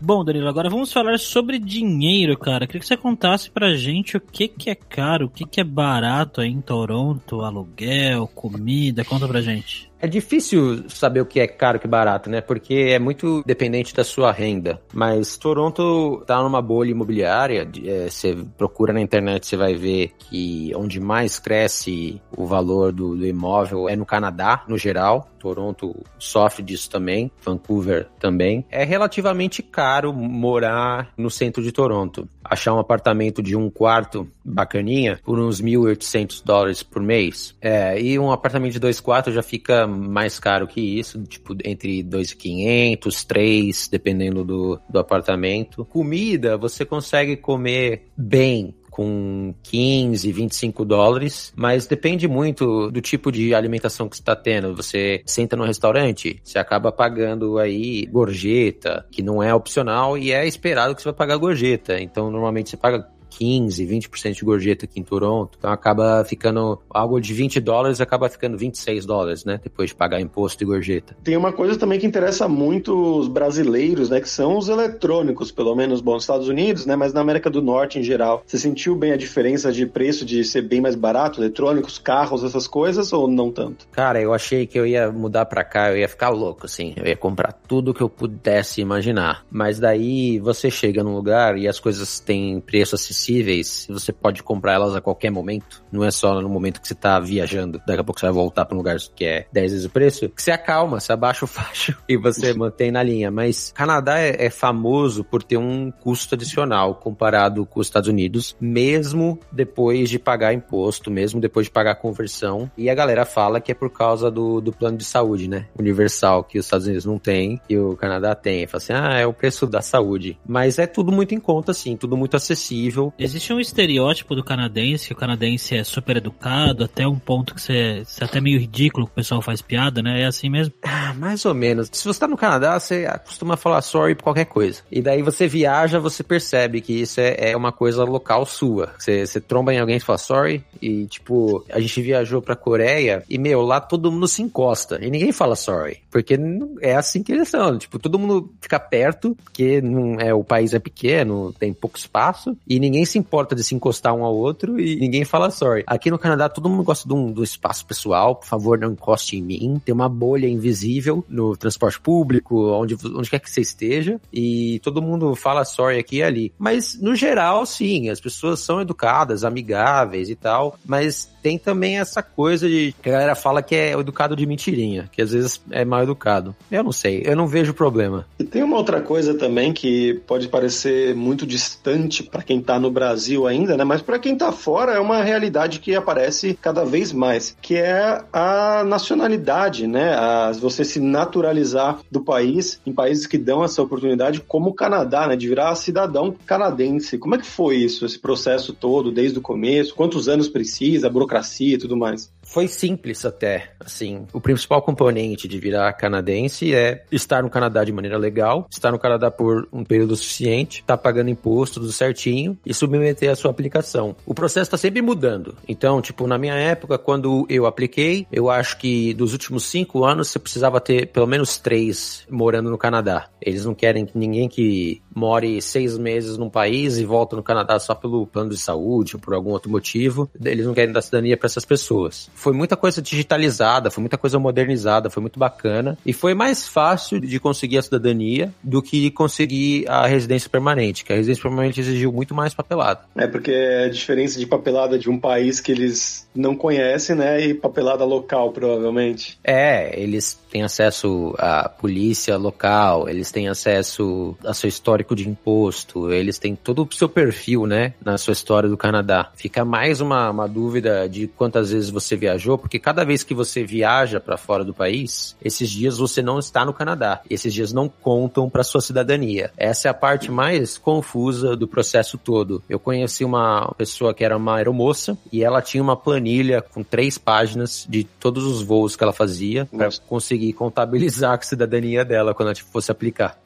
Bom, 0.00 0.24
Danilo, 0.24 0.48
agora 0.48 0.70
vamos 0.70 0.92
falar 0.92 1.18
sobre 1.18 1.58
dinheiro, 1.58 2.38
cara. 2.38 2.68
Queria 2.68 2.80
que 2.80 2.86
você 2.86 2.96
contasse 2.96 3.50
pra 3.50 3.74
gente 3.74 4.16
o 4.16 4.20
que 4.20 4.46
que 4.46 4.70
é 4.70 4.74
caro, 4.76 5.26
o 5.26 5.30
que 5.30 5.44
que 5.44 5.60
é 5.60 5.64
barato 5.64 6.40
aí 6.40 6.50
em 6.50 6.60
Toronto, 6.60 7.40
aluguel, 7.40 8.28
comida, 8.28 9.04
conta 9.04 9.26
pra 9.26 9.40
gente. 9.40 9.87
É 10.00 10.06
difícil 10.06 10.88
saber 10.88 11.20
o 11.20 11.26
que 11.26 11.40
é 11.40 11.46
caro 11.46 11.78
que 11.78 11.86
é 11.86 11.90
barato, 11.90 12.30
né? 12.30 12.40
Porque 12.40 12.74
é 12.74 12.98
muito 12.98 13.42
dependente 13.44 13.94
da 13.94 14.04
sua 14.04 14.30
renda. 14.30 14.80
Mas 14.94 15.36
Toronto 15.36 16.22
tá 16.26 16.40
numa 16.42 16.62
bolha 16.62 16.90
imobiliária. 16.90 17.68
É, 17.84 18.08
você 18.08 18.36
procura 18.56 18.92
na 18.92 19.00
internet, 19.00 19.46
você 19.46 19.56
vai 19.56 19.74
ver 19.74 20.12
que 20.18 20.72
onde 20.76 21.00
mais 21.00 21.38
cresce 21.38 22.20
o 22.36 22.46
valor 22.46 22.92
do, 22.92 23.16
do 23.16 23.26
imóvel 23.26 23.88
é 23.88 23.96
no 23.96 24.06
Canadá, 24.06 24.64
no 24.68 24.78
geral. 24.78 25.28
Toronto 25.38 25.94
sofre 26.18 26.62
disso 26.62 26.90
também, 26.90 27.30
Vancouver 27.42 28.08
também. 28.18 28.64
É 28.70 28.84
relativamente 28.84 29.62
caro 29.62 30.12
morar 30.12 31.12
no 31.16 31.30
centro 31.30 31.62
de 31.62 31.72
Toronto. 31.72 32.28
Achar 32.44 32.74
um 32.74 32.78
apartamento 32.78 33.42
de 33.42 33.56
um 33.56 33.70
quarto 33.70 34.28
bacaninha 34.44 35.20
por 35.24 35.38
uns 35.38 35.60
1.800 35.60 36.42
dólares 36.44 36.82
por 36.82 37.02
mês. 37.02 37.56
É, 37.60 38.00
e 38.00 38.18
um 38.18 38.32
apartamento 38.32 38.72
de 38.72 38.80
dois 38.80 39.00
quartos 39.00 39.34
já 39.34 39.42
fica 39.42 39.87
mais 39.88 40.38
caro 40.38 40.66
que 40.66 40.80
isso, 40.80 41.22
tipo 41.24 41.56
entre 41.64 42.02
2.500, 42.04 43.26
3, 43.26 43.88
dependendo 43.88 44.44
do, 44.44 44.80
do 44.88 44.98
apartamento. 44.98 45.84
Comida, 45.84 46.56
você 46.56 46.84
consegue 46.84 47.36
comer 47.36 48.08
bem 48.16 48.74
com 48.98 49.54
15, 49.62 50.32
25 50.32 50.84
dólares, 50.84 51.52
mas 51.54 51.86
depende 51.86 52.26
muito 52.26 52.90
do 52.90 53.00
tipo 53.00 53.30
de 53.30 53.54
alimentação 53.54 54.08
que 54.08 54.16
você 54.16 54.22
está 54.22 54.34
tendo. 54.34 54.74
Você 54.74 55.22
senta 55.24 55.54
no 55.54 55.64
restaurante, 55.64 56.40
você 56.42 56.58
acaba 56.58 56.90
pagando 56.90 57.58
aí 57.58 58.06
gorjeta, 58.06 59.06
que 59.12 59.22
não 59.22 59.40
é 59.40 59.54
opcional 59.54 60.18
e 60.18 60.32
é 60.32 60.44
esperado 60.48 60.96
que 60.96 61.02
você 61.02 61.10
vai 61.10 61.14
pagar 61.14 61.36
gorjeta. 61.36 62.00
Então, 62.00 62.28
normalmente 62.28 62.70
você 62.70 62.76
paga 62.76 63.08
15, 63.30 63.86
20% 63.86 64.34
de 64.34 64.44
gorjeta 64.44 64.84
aqui 64.84 65.00
em 65.00 65.02
Toronto. 65.02 65.56
Então 65.58 65.70
acaba 65.70 66.24
ficando 66.24 66.80
algo 66.90 67.20
de 67.20 67.32
20 67.32 67.60
dólares, 67.60 68.00
acaba 68.00 68.28
ficando 68.28 68.56
26 68.56 69.06
dólares, 69.06 69.44
né? 69.44 69.60
Depois 69.62 69.90
de 69.90 69.96
pagar 69.96 70.20
imposto 70.20 70.62
e 70.62 70.66
gorjeta. 70.66 71.16
Tem 71.22 71.36
uma 71.36 71.52
coisa 71.52 71.76
também 71.76 71.98
que 71.98 72.06
interessa 72.06 72.48
muito 72.48 73.18
os 73.18 73.28
brasileiros, 73.28 74.10
né? 74.10 74.20
Que 74.20 74.28
são 74.28 74.56
os 74.56 74.68
eletrônicos, 74.68 75.50
pelo 75.50 75.74
menos, 75.74 76.00
bom, 76.00 76.14
nos 76.14 76.24
Estados 76.24 76.48
Unidos, 76.48 76.86
né? 76.86 76.96
Mas 76.96 77.12
na 77.12 77.20
América 77.20 77.50
do 77.50 77.62
Norte 77.62 77.98
em 77.98 78.02
geral. 78.02 78.42
Você 78.46 78.58
sentiu 78.58 78.94
bem 78.94 79.12
a 79.12 79.16
diferença 79.16 79.72
de 79.72 79.86
preço 79.86 80.24
de 80.24 80.42
ser 80.44 80.62
bem 80.62 80.80
mais 80.80 80.94
barato, 80.94 81.40
eletrônicos, 81.40 81.98
carros, 81.98 82.42
essas 82.42 82.66
coisas, 82.66 83.12
ou 83.12 83.28
não 83.28 83.50
tanto? 83.50 83.86
Cara, 83.92 84.20
eu 84.20 84.32
achei 84.32 84.66
que 84.66 84.78
eu 84.78 84.86
ia 84.86 85.10
mudar 85.10 85.46
pra 85.46 85.64
cá, 85.64 85.90
eu 85.90 85.98
ia 85.98 86.08
ficar 86.08 86.30
louco, 86.30 86.66
assim. 86.66 86.94
Eu 86.96 87.06
ia 87.06 87.16
comprar 87.16 87.52
tudo 87.52 87.94
que 87.94 88.02
eu 88.02 88.08
pudesse 88.08 88.80
imaginar. 88.80 89.44
Mas 89.50 89.78
daí 89.78 90.38
você 90.38 90.70
chega 90.70 91.02
num 91.02 91.14
lugar 91.14 91.56
e 91.58 91.68
as 91.68 91.78
coisas 91.78 92.18
têm 92.20 92.60
preço 92.60 92.94
acessível 92.94 93.17
acessíveis, 93.18 93.86
você 93.88 94.12
pode 94.12 94.42
comprar 94.42 94.74
elas 94.74 94.94
a 94.94 95.00
qualquer 95.00 95.30
momento, 95.30 95.82
não 95.90 96.04
é 96.04 96.10
só 96.10 96.40
no 96.40 96.48
momento 96.48 96.80
que 96.80 96.86
você 96.86 96.94
tá 96.94 97.18
viajando, 97.18 97.80
daqui 97.86 98.00
a 98.00 98.04
pouco 98.04 98.20
você 98.20 98.26
vai 98.26 98.34
voltar 98.34 98.64
para 98.64 98.74
um 98.74 98.78
lugar 98.78 98.96
que 99.14 99.24
é 99.24 99.46
10 99.52 99.72
vezes 99.72 99.86
o 99.86 99.90
preço, 99.90 100.28
que 100.28 100.42
você 100.42 100.50
acalma, 100.50 101.00
você 101.00 101.12
abaixa 101.12 101.44
o 101.44 101.48
facho 101.48 101.96
e 102.08 102.16
você 102.16 102.54
mantém 102.54 102.90
na 102.90 103.02
linha. 103.02 103.30
Mas 103.30 103.72
Canadá 103.74 104.18
é, 104.18 104.46
é 104.46 104.50
famoso 104.50 105.24
por 105.24 105.42
ter 105.42 105.56
um 105.56 105.90
custo 105.90 106.34
adicional 106.34 106.94
comparado 106.94 107.66
com 107.66 107.80
os 107.80 107.86
Estados 107.86 108.08
Unidos, 108.08 108.56
mesmo 108.60 109.38
depois 109.50 110.08
de 110.08 110.18
pagar 110.18 110.52
imposto, 110.52 111.10
mesmo 111.10 111.40
depois 111.40 111.66
de 111.66 111.72
pagar 111.72 111.96
conversão. 111.96 112.70
E 112.76 112.88
a 112.88 112.94
galera 112.94 113.24
fala 113.24 113.60
que 113.60 113.72
é 113.72 113.74
por 113.74 113.90
causa 113.90 114.30
do, 114.30 114.60
do 114.60 114.72
plano 114.72 114.96
de 114.96 115.04
saúde, 115.04 115.48
né? 115.48 115.66
Universal, 115.78 116.44
que 116.44 116.58
os 116.58 116.66
Estados 116.66 116.86
Unidos 116.86 117.04
não 117.04 117.18
tem 117.18 117.60
e 117.68 117.78
o 117.78 117.96
Canadá 117.96 118.34
tem. 118.34 118.66
Fala 118.66 118.82
assim, 118.82 118.92
ah, 118.92 119.18
é 119.18 119.26
o 119.26 119.32
preço 119.32 119.66
da 119.66 119.80
saúde. 119.80 120.38
Mas 120.46 120.78
é 120.78 120.86
tudo 120.86 121.12
muito 121.12 121.34
em 121.34 121.40
conta, 121.40 121.72
assim, 121.72 121.96
tudo 121.96 122.16
muito 122.16 122.36
acessível. 122.36 123.07
Existe 123.18 123.52
um 123.52 123.60
estereótipo 123.60 124.34
do 124.34 124.44
canadense, 124.44 125.08
que 125.08 125.12
o 125.12 125.16
canadense 125.16 125.76
é 125.76 125.84
super 125.84 126.16
educado, 126.16 126.84
até 126.84 127.06
um 127.06 127.18
ponto 127.18 127.54
que 127.54 127.60
você, 127.60 128.02
você 128.04 128.24
é 128.24 128.26
até 128.26 128.40
meio 128.40 128.58
ridículo, 128.58 129.06
que 129.06 129.12
o 129.12 129.14
pessoal 129.14 129.42
faz 129.42 129.62
piada, 129.62 130.02
né? 130.02 130.22
É 130.22 130.26
assim 130.26 130.48
mesmo? 130.48 130.74
Ah, 131.08 131.14
mais 131.14 131.46
ou 131.46 131.54
menos. 131.54 131.88
Se 131.92 132.04
você 132.06 132.20
tá 132.20 132.28
no 132.28 132.36
Canadá, 132.36 132.78
você 132.78 133.06
costuma 133.24 133.56
falar 133.56 133.80
sorry 133.82 134.14
por 134.14 134.24
qualquer 134.24 134.44
coisa. 134.44 134.82
E 134.90 135.00
daí 135.00 135.22
você 135.22 135.46
viaja, 135.46 135.98
você 136.00 136.22
percebe 136.22 136.80
que 136.80 136.92
isso 136.92 137.20
é, 137.20 137.52
é 137.52 137.56
uma 137.56 137.72
coisa 137.72 138.04
local 138.04 138.44
sua. 138.44 138.92
Você, 138.98 139.24
você 139.24 139.40
tromba 139.40 139.72
em 139.72 139.78
alguém 139.78 139.96
e 139.96 140.00
fala 140.00 140.18
sorry, 140.18 140.64
e 140.82 141.06
tipo, 141.06 141.64
a 141.70 141.80
gente 141.80 142.02
viajou 142.02 142.42
pra 142.42 142.56
Coreia, 142.56 143.22
e 143.28 143.38
meu, 143.38 143.62
lá 143.62 143.80
todo 143.80 144.10
mundo 144.10 144.28
se 144.28 144.42
encosta, 144.42 144.98
e 145.02 145.10
ninguém 145.10 145.32
fala 145.32 145.56
sorry. 145.56 145.98
Porque 146.10 146.38
é 146.80 146.94
assim 146.94 147.22
que 147.22 147.32
eles 147.32 147.48
são. 147.48 147.78
Tipo, 147.78 147.98
todo 147.98 148.18
mundo 148.18 148.52
fica 148.60 148.78
perto, 148.78 149.36
porque 149.44 149.80
não 149.80 150.20
é, 150.20 150.34
o 150.34 150.44
país 150.44 150.74
é 150.74 150.78
pequeno, 150.78 151.54
tem 151.58 151.72
pouco 151.72 151.96
espaço, 151.96 152.56
e 152.66 152.78
ninguém 152.78 152.97
se 153.04 153.18
importa 153.18 153.54
de 153.54 153.62
se 153.62 153.74
encostar 153.74 154.14
um 154.14 154.24
ao 154.24 154.34
outro 154.34 154.80
e 154.80 154.96
ninguém 154.96 155.24
fala 155.24 155.50
sorry. 155.50 155.84
Aqui 155.86 156.10
no 156.10 156.18
Canadá, 156.18 156.48
todo 156.48 156.68
mundo 156.68 156.82
gosta 156.82 157.08
de 157.08 157.14
um, 157.14 157.30
do 157.32 157.42
espaço 157.42 157.86
pessoal, 157.86 158.36
por 158.36 158.46
favor, 158.46 158.78
não 158.78 158.92
encoste 158.92 159.36
em 159.36 159.42
mim. 159.42 159.80
Tem 159.84 159.94
uma 159.94 160.08
bolha 160.08 160.46
invisível 160.46 161.24
no 161.28 161.56
transporte 161.56 162.00
público, 162.00 162.70
onde, 162.70 162.96
onde 163.14 163.30
quer 163.30 163.40
que 163.40 163.50
você 163.50 163.60
esteja, 163.60 164.20
e 164.32 164.80
todo 164.82 165.02
mundo 165.02 165.34
fala 165.34 165.64
sorry 165.64 165.98
aqui 165.98 166.16
e 166.16 166.22
ali. 166.22 166.52
Mas, 166.58 166.98
no 167.00 167.14
geral, 167.14 167.64
sim, 167.66 168.08
as 168.08 168.20
pessoas 168.20 168.60
são 168.60 168.80
educadas, 168.80 169.44
amigáveis 169.44 170.30
e 170.30 170.34
tal, 170.34 170.78
mas 170.84 171.30
tem 171.42 171.58
também 171.58 171.98
essa 171.98 172.22
coisa 172.22 172.68
de 172.68 172.94
que 173.02 173.08
a 173.08 173.12
galera 173.12 173.34
fala 173.34 173.62
que 173.62 173.74
é 173.74 173.92
educado 173.92 174.36
de 174.36 174.46
mentirinha, 174.46 175.08
que 175.10 175.22
às 175.22 175.32
vezes 175.32 175.60
é 175.70 175.84
mal 175.84 176.02
educado. 176.02 176.54
Eu 176.70 176.82
não 176.82 176.92
sei, 176.92 177.22
eu 177.24 177.36
não 177.36 177.46
vejo 177.46 177.72
problema. 177.72 178.26
E 178.38 178.44
tem 178.44 178.62
uma 178.62 178.76
outra 178.76 179.00
coisa 179.00 179.34
também 179.34 179.72
que 179.72 180.20
pode 180.26 180.48
parecer 180.48 181.14
muito 181.14 181.46
distante 181.46 182.22
para 182.22 182.42
quem 182.42 182.60
tá 182.60 182.78
no 182.78 182.87
Brasil 182.90 183.46
ainda, 183.46 183.76
né? 183.76 183.84
Mas 183.84 184.00
para 184.00 184.18
quem 184.18 184.36
tá 184.36 184.50
fora 184.52 184.92
é 184.92 185.00
uma 185.00 185.22
realidade 185.22 185.80
que 185.80 185.94
aparece 185.94 186.58
cada 186.60 186.84
vez 186.84 187.12
mais, 187.12 187.56
que 187.60 187.76
é 187.76 188.22
a 188.32 188.84
nacionalidade, 188.84 189.86
né? 189.86 190.14
A, 190.14 190.52
você 190.52 190.84
se 190.84 191.00
naturalizar 191.00 191.98
do 192.10 192.20
país 192.20 192.80
em 192.86 192.92
países 192.92 193.26
que 193.26 193.36
dão 193.36 193.64
essa 193.64 193.82
oportunidade, 193.82 194.40
como 194.40 194.70
o 194.70 194.74
Canadá, 194.74 195.26
né? 195.26 195.36
De 195.36 195.48
virar 195.48 195.74
cidadão 195.74 196.34
canadense. 196.46 197.18
Como 197.18 197.34
é 197.34 197.38
que 197.38 197.46
foi 197.46 197.76
isso, 197.76 198.06
esse 198.06 198.18
processo 198.18 198.72
todo, 198.72 199.12
desde 199.12 199.38
o 199.38 199.42
começo? 199.42 199.94
Quantos 199.94 200.28
anos 200.28 200.48
precisa? 200.48 201.10
burocracia 201.18 201.74
e 201.74 201.78
tudo 201.78 201.96
mais. 201.96 202.30
Foi 202.48 202.66
simples 202.66 203.26
até, 203.26 203.72
assim. 203.78 204.26
O 204.32 204.40
principal 204.40 204.80
componente 204.80 205.46
de 205.46 205.58
virar 205.58 205.92
canadense 205.92 206.74
é 206.74 207.04
estar 207.12 207.42
no 207.42 207.50
Canadá 207.50 207.84
de 207.84 207.92
maneira 207.92 208.16
legal, 208.16 208.66
estar 208.70 208.90
no 208.90 208.98
Canadá 208.98 209.30
por 209.30 209.68
um 209.70 209.84
período 209.84 210.16
suficiente, 210.16 210.80
estar 210.80 210.96
tá 210.96 211.02
pagando 211.02 211.28
imposto 211.28 211.78
tudo 211.78 211.92
certinho 211.92 212.58
e 212.64 212.72
submeter 212.72 213.30
a 213.30 213.36
sua 213.36 213.50
aplicação. 213.50 214.16
O 214.24 214.32
processo 214.32 214.62
está 214.62 214.78
sempre 214.78 215.02
mudando. 215.02 215.56
Então, 215.68 216.00
tipo, 216.00 216.26
na 216.26 216.38
minha 216.38 216.54
época, 216.54 216.96
quando 216.96 217.46
eu 217.50 217.66
apliquei, 217.66 218.26
eu 218.32 218.48
acho 218.48 218.78
que 218.78 219.12
dos 219.12 219.34
últimos 219.34 219.64
cinco 219.64 220.04
anos 220.04 220.28
você 220.28 220.38
precisava 220.38 220.80
ter 220.80 221.08
pelo 221.08 221.26
menos 221.26 221.58
três 221.58 222.26
morando 222.30 222.70
no 222.70 222.78
Canadá. 222.78 223.28
Eles 223.42 223.66
não 223.66 223.74
querem 223.74 224.06
que 224.06 224.16
ninguém 224.16 224.48
que 224.48 225.02
more 225.14 225.60
seis 225.60 225.98
meses 225.98 226.38
num 226.38 226.48
país 226.48 226.96
e 226.96 227.04
volta 227.04 227.36
no 227.36 227.42
Canadá 227.42 227.78
só 227.78 227.94
pelo 227.94 228.26
plano 228.26 228.50
de 228.50 228.58
saúde 228.58 229.16
ou 229.16 229.20
por 229.20 229.34
algum 229.34 229.50
outro 229.50 229.70
motivo. 229.70 230.30
Eles 230.42 230.64
não 230.64 230.72
querem 230.72 230.92
dar 230.92 231.02
cidadania 231.02 231.36
para 231.36 231.46
essas 231.46 231.66
pessoas 231.66 232.30
foi 232.38 232.52
muita 232.52 232.76
coisa 232.76 233.02
digitalizada, 233.02 233.90
foi 233.90 234.00
muita 234.00 234.16
coisa 234.16 234.38
modernizada, 234.38 235.10
foi 235.10 235.20
muito 235.20 235.38
bacana. 235.38 235.98
E 236.06 236.12
foi 236.12 236.34
mais 236.34 236.66
fácil 236.66 237.20
de 237.20 237.38
conseguir 237.40 237.78
a 237.78 237.82
cidadania 237.82 238.54
do 238.62 238.80
que 238.80 239.10
conseguir 239.10 239.84
a 239.88 240.06
residência 240.06 240.48
permanente, 240.48 241.04
que 241.04 241.12
a 241.12 241.16
residência 241.16 241.42
permanente 241.42 241.80
exigiu 241.80 242.12
muito 242.12 242.34
mais 242.34 242.54
papelada. 242.54 243.00
É, 243.16 243.26
porque 243.26 243.50
é 243.50 243.84
a 243.86 243.88
diferença 243.88 244.38
de 244.38 244.46
papelada 244.46 244.98
de 244.98 245.10
um 245.10 245.18
país 245.18 245.60
que 245.60 245.72
eles 245.72 246.28
não 246.34 246.54
conhecem, 246.54 247.16
né, 247.16 247.44
e 247.44 247.54
papelada 247.54 248.04
local, 248.04 248.52
provavelmente. 248.52 249.38
É, 249.42 250.00
eles 250.00 250.38
têm 250.50 250.62
acesso 250.62 251.34
à 251.38 251.68
polícia 251.68 252.36
local, 252.36 253.08
eles 253.08 253.32
têm 253.32 253.48
acesso 253.48 254.36
ao 254.44 254.54
seu 254.54 254.68
histórico 254.68 255.16
de 255.16 255.28
imposto, 255.28 256.12
eles 256.12 256.38
têm 256.38 256.54
todo 256.54 256.82
o 256.82 256.94
seu 256.94 257.08
perfil, 257.08 257.66
né, 257.66 257.94
na 258.04 258.16
sua 258.16 258.32
história 258.32 258.68
do 258.68 258.76
Canadá. 258.76 259.30
Fica 259.34 259.64
mais 259.64 260.00
uma, 260.00 260.30
uma 260.30 260.48
dúvida 260.48 261.08
de 261.08 261.26
quantas 261.26 261.72
vezes 261.72 261.90
você 261.90 262.14
viajou 262.14 262.27
viajou, 262.28 262.58
porque 262.58 262.78
cada 262.78 263.04
vez 263.04 263.22
que 263.22 263.34
você 263.34 263.64
viaja 263.64 264.20
para 264.20 264.36
fora 264.36 264.64
do 264.64 264.74
país, 264.74 265.36
esses 265.42 265.70
dias 265.70 265.98
você 265.98 266.20
não 266.20 266.38
está 266.38 266.64
no 266.64 266.74
Canadá. 266.74 267.20
Esses 267.28 267.52
dias 267.52 267.72
não 267.72 267.88
contam 267.88 268.50
para 268.50 268.62
sua 268.62 268.80
cidadania. 268.80 269.50
Essa 269.56 269.88
é 269.88 269.90
a 269.90 269.94
parte 269.94 270.30
mais 270.30 270.76
confusa 270.76 271.56
do 271.56 271.66
processo 271.66 272.18
todo. 272.18 272.62
Eu 272.68 272.78
conheci 272.78 273.24
uma 273.24 273.72
pessoa 273.76 274.12
que 274.12 274.24
era 274.24 274.36
uma 274.36 274.56
aeromoça 274.56 275.16
e 275.32 275.42
ela 275.42 275.62
tinha 275.62 275.82
uma 275.82 275.96
planilha 275.96 276.60
com 276.60 276.82
três 276.82 277.16
páginas 277.16 277.86
de 277.88 278.04
todos 278.04 278.44
os 278.44 278.62
voos 278.62 278.94
que 278.94 279.02
ela 279.02 279.12
fazia 279.12 279.66
para 279.66 279.88
conseguir 280.06 280.52
contabilizar 280.52 281.38
a 281.38 281.42
cidadania 281.42 282.04
dela 282.04 282.34
quando 282.34 282.50
ela 282.50 282.58
fosse 282.70 282.90
aplicar. 282.90 283.38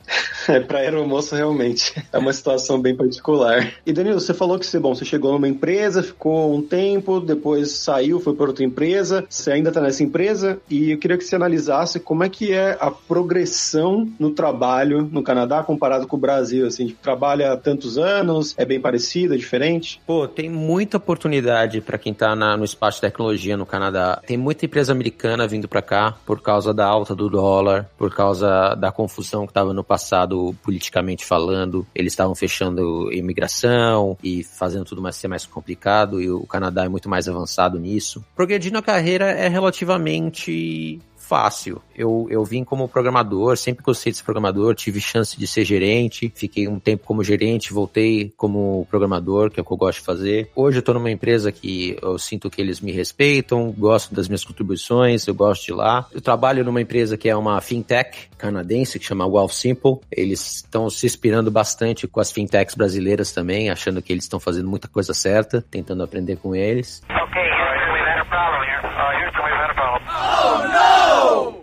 É, 0.48 0.58
para 0.58 0.80
aeromoça 0.80 1.36
realmente 1.36 1.94
é 2.12 2.18
uma 2.18 2.32
situação 2.32 2.80
bem 2.80 2.96
particular. 2.96 3.74
E 3.86 3.92
Danilo, 3.92 4.20
você 4.20 4.34
falou 4.34 4.58
que 4.58 4.66
você, 4.66 4.78
bom, 4.78 4.94
você 4.94 5.04
chegou 5.04 5.32
numa 5.32 5.48
empresa, 5.48 6.02
ficou 6.02 6.54
um 6.54 6.60
tempo, 6.60 7.20
depois 7.20 7.70
saiu, 7.70 8.20
foi 8.20 8.34
para 8.34 8.46
outra 8.46 8.64
empresa, 8.72 9.24
você 9.28 9.52
ainda 9.52 9.68
está 9.68 9.80
nessa 9.80 10.02
empresa, 10.02 10.58
e 10.68 10.92
eu 10.92 10.98
queria 10.98 11.18
que 11.18 11.24
você 11.24 11.36
analisasse 11.36 12.00
como 12.00 12.24
é 12.24 12.28
que 12.28 12.52
é 12.52 12.76
a 12.80 12.90
progressão 12.90 14.08
no 14.18 14.30
trabalho 14.30 15.08
no 15.12 15.22
Canadá 15.22 15.62
comparado 15.62 16.06
com 16.06 16.16
o 16.16 16.18
Brasil, 16.20 16.66
assim, 16.66 16.96
trabalha 17.02 17.52
há 17.52 17.56
tantos 17.56 17.98
anos, 17.98 18.54
é 18.56 18.64
bem 18.64 18.80
parecido, 18.80 19.34
é 19.34 19.36
diferente? 19.36 20.00
Pô, 20.06 20.26
tem 20.26 20.48
muita 20.48 20.96
oportunidade 20.96 21.80
para 21.80 21.98
quem 21.98 22.12
está 22.12 22.34
no 22.34 22.64
espaço 22.64 22.96
de 22.96 23.02
tecnologia 23.02 23.56
no 23.56 23.66
Canadá. 23.66 24.20
Tem 24.26 24.36
muita 24.36 24.64
empresa 24.64 24.92
americana 24.92 25.46
vindo 25.46 25.68
para 25.68 25.82
cá 25.82 26.16
por 26.24 26.40
causa 26.40 26.72
da 26.72 26.86
alta 26.86 27.14
do 27.14 27.28
dólar, 27.28 27.90
por 27.98 28.14
causa 28.14 28.74
da 28.74 28.90
confusão 28.90 29.44
que 29.46 29.50
estava 29.50 29.74
no 29.74 29.84
passado 29.84 30.54
politicamente 30.62 31.24
falando. 31.24 31.86
Eles 31.94 32.12
estavam 32.12 32.34
fechando 32.34 33.12
imigração 33.12 34.16
e 34.22 34.42
fazendo 34.42 34.84
tudo 34.84 35.02
mais 35.02 35.16
ser 35.16 35.28
mais 35.28 35.44
complicado 35.44 36.20
e 36.20 36.30
o 36.30 36.46
Canadá 36.46 36.84
é 36.84 36.88
muito 36.88 37.08
mais 37.08 37.28
avançado 37.28 37.78
nisso. 37.78 38.24
Progredir 38.62 38.72
na 38.72 38.82
carreira 38.82 39.32
é 39.32 39.48
relativamente 39.48 41.00
fácil. 41.16 41.80
Eu, 41.96 42.26
eu 42.28 42.44
vim 42.44 42.62
como 42.62 42.86
programador, 42.86 43.56
sempre 43.56 43.82
gostei 43.82 44.12
de 44.12 44.18
ser 44.18 44.24
programador, 44.24 44.74
tive 44.74 45.00
chance 45.00 45.38
de 45.38 45.46
ser 45.46 45.64
gerente, 45.64 46.30
fiquei 46.34 46.68
um 46.68 46.78
tempo 46.78 47.04
como 47.06 47.24
gerente, 47.24 47.72
voltei 47.72 48.32
como 48.36 48.86
programador, 48.90 49.50
que 49.50 49.58
é 49.58 49.62
o 49.62 49.64
que 49.64 49.72
eu 49.72 49.76
gosto 49.76 50.00
de 50.00 50.04
fazer. 50.04 50.50
Hoje 50.54 50.78
eu 50.78 50.82
tô 50.82 50.92
numa 50.92 51.10
empresa 51.10 51.50
que 51.50 51.96
eu 52.02 52.18
sinto 52.18 52.50
que 52.50 52.60
eles 52.60 52.80
me 52.80 52.92
respeitam, 52.92 53.72
gosto 53.72 54.14
das 54.14 54.28
minhas 54.28 54.44
contribuições, 54.44 55.26
eu 55.26 55.34
gosto 55.34 55.64
de 55.64 55.72
lá. 55.72 56.06
Eu 56.12 56.20
trabalho 56.20 56.64
numa 56.64 56.82
empresa 56.82 57.16
que 57.16 57.28
é 57.30 57.34
uma 57.34 57.60
fintech 57.60 58.28
canadense, 58.36 58.98
que 58.98 59.04
chama 59.06 59.26
Wealthsimple. 59.26 60.00
Eles 60.10 60.56
estão 60.56 60.90
se 60.90 61.06
inspirando 61.06 61.50
bastante 61.50 62.06
com 62.06 62.20
as 62.20 62.30
fintechs 62.30 62.74
brasileiras 62.74 63.32
também, 63.32 63.70
achando 63.70 64.02
que 64.02 64.12
eles 64.12 64.24
estão 64.24 64.38
fazendo 64.38 64.68
muita 64.68 64.86
coisa 64.86 65.14
certa, 65.14 65.64
tentando 65.70 66.02
aprender 66.02 66.36
com 66.36 66.54
eles. 66.54 67.02
Okay, 67.08 67.51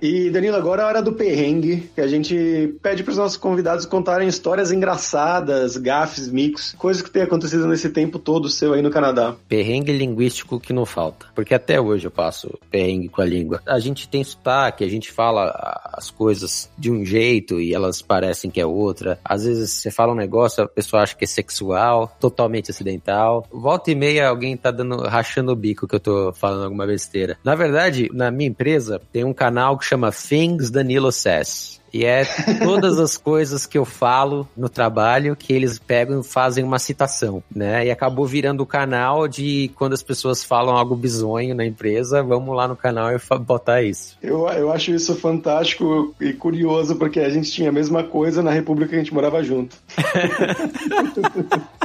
E 0.02 0.30
Danilo, 0.30 0.56
agora 0.56 0.82
é 0.82 0.86
a 0.86 0.88
hora 0.88 1.02
do 1.02 1.14
perrengue, 1.14 1.90
que 1.94 2.02
a 2.02 2.08
gente 2.08 2.76
pede 2.82 3.04
para 3.04 3.12
os 3.12 3.18
nossos 3.18 3.38
convidados 3.38 3.86
contarem 3.86 4.28
histórias 4.28 4.72
engraçadas, 4.72 5.76
gafes, 5.78 6.30
micos, 6.30 6.74
coisas 6.78 7.02
que 7.02 7.12
tem 7.12 7.24
acontecido 7.24 7.68
nesse 7.68 7.90
tempo 7.90 8.18
todo 8.18 8.50
seu 8.50 8.74
aí 8.74 8.82
no 8.82 8.90
Canadá. 8.90 9.36
Perrengue 9.48 9.92
linguístico 9.92 10.60
que 10.60 10.72
não 10.72 10.86
falta, 10.86 11.28
porque 11.36 11.54
até 11.54 11.80
hoje 11.80 12.08
eu 12.08 12.12
passo 12.12 12.58
perrengue 12.72 13.10
com 13.10 13.22
a 13.22 13.26
língua. 13.26 13.62
A 13.66 13.80
gente 13.80 14.08
tem 14.08 14.24
sotaque, 14.24 14.84
a 14.84 14.90
gente 14.90 15.12
fala 15.12 15.52
as 15.94 16.10
coisas 16.10 16.70
de 16.78 16.90
um 16.90 17.04
jeito 17.04 17.60
e 17.60 17.74
elas 17.74 18.02
parecem 18.02 18.50
que 18.50 18.62
é 18.62 18.66
outra. 18.66 19.20
Às 19.24 19.44
vezes 19.46 19.72
você 19.72 19.92
fala 19.92 20.14
um 20.14 20.16
negócio, 20.16 20.64
a 20.64 20.68
pessoa 20.68 21.04
acha 21.04 21.16
que 21.16 21.26
é 21.26 21.28
sexual, 21.28 22.16
totalmente 22.20 22.72
acidental. 22.72 23.46
Volta 23.52 23.92
e 23.92 23.96
meia 23.96 24.30
alguém 24.30 24.56
tá 24.56 24.72
dando, 24.72 24.98
rachando 25.04 25.52
o 25.52 25.56
bico 25.56 25.88
que 25.88 25.96
eu 25.96 26.00
tô 26.00 26.34
falando 26.34 26.64
alguma 26.64 26.86
besteira. 26.86 27.38
Na 27.44 27.56
verdade, 27.56 28.10
na 28.14 28.32
minha 28.32 28.50
empresa, 28.50 29.02
tem 29.12 29.24
um 29.24 29.34
canal 29.34 29.78
que 29.78 29.89
chama 29.90 30.12
Things 30.12 30.70
Danilo 30.70 31.12
Says. 31.12 31.80
E 31.92 32.06
é 32.06 32.24
todas 32.64 33.00
as 33.00 33.18
coisas 33.22 33.66
que 33.66 33.76
eu 33.76 33.84
falo 33.84 34.48
no 34.56 34.70
trabalho 34.70 35.36
que 35.36 35.52
eles 35.52 35.80
pegam 35.80 36.20
e 36.20 36.24
fazem 36.24 36.64
uma 36.64 36.78
citação, 36.78 37.42
né? 37.54 37.88
E 37.88 37.90
acabou 37.90 38.28
virando 38.28 38.62
o 38.62 38.66
canal 38.66 39.28
de 39.28 39.72
quando 39.74 39.94
as 39.94 40.04
pessoas 40.04 40.44
falam 40.44 40.78
algo 40.78 40.96
bizonho 40.96 41.56
na 41.56 41.66
empresa, 41.66 42.22
vamos 42.22 42.56
lá 42.56 42.68
no 42.68 42.76
canal 42.76 43.10
e 43.12 43.18
botar 43.40 43.82
isso. 43.82 44.16
Eu, 44.22 44.48
eu 44.50 44.72
acho 44.72 44.92
isso 44.92 45.16
fantástico 45.16 46.14
e 46.22 46.32
curioso, 46.32 46.96
porque 46.96 47.20
a 47.20 47.30
gente 47.30 47.52
tinha 47.52 47.70
a 47.70 47.74
mesma 47.74 48.04
coisa 48.04 48.44
na 48.44 48.52
República 48.52 48.92
que 48.92 48.96
a 48.96 49.00
gente 49.00 49.14
morava 49.14 49.42
junto. 49.44 49.76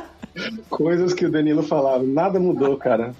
Coisas 0.71 1.13
que 1.13 1.27
o 1.27 1.31
Danilo 1.31 1.63
falava, 1.63 2.03
nada 2.03 2.39
mudou, 2.41 2.77
cara. 2.77 3.15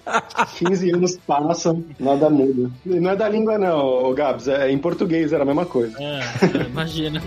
15 0.57 0.91
anos 0.91 1.17
passam, 1.25 1.83
nada 1.99 2.29
muda. 2.29 2.69
E 2.85 2.99
não 2.99 3.11
é 3.11 3.15
da 3.15 3.29
língua, 3.29 3.57
não, 3.57 4.13
Gabs, 4.13 4.47
é 4.47 4.71
em 4.71 4.77
português 4.77 5.33
era 5.33 5.43
a 5.43 5.45
mesma 5.45 5.65
coisa. 5.65 5.95
É, 6.01 6.19
é 6.19 6.65
imagina. 6.67 7.21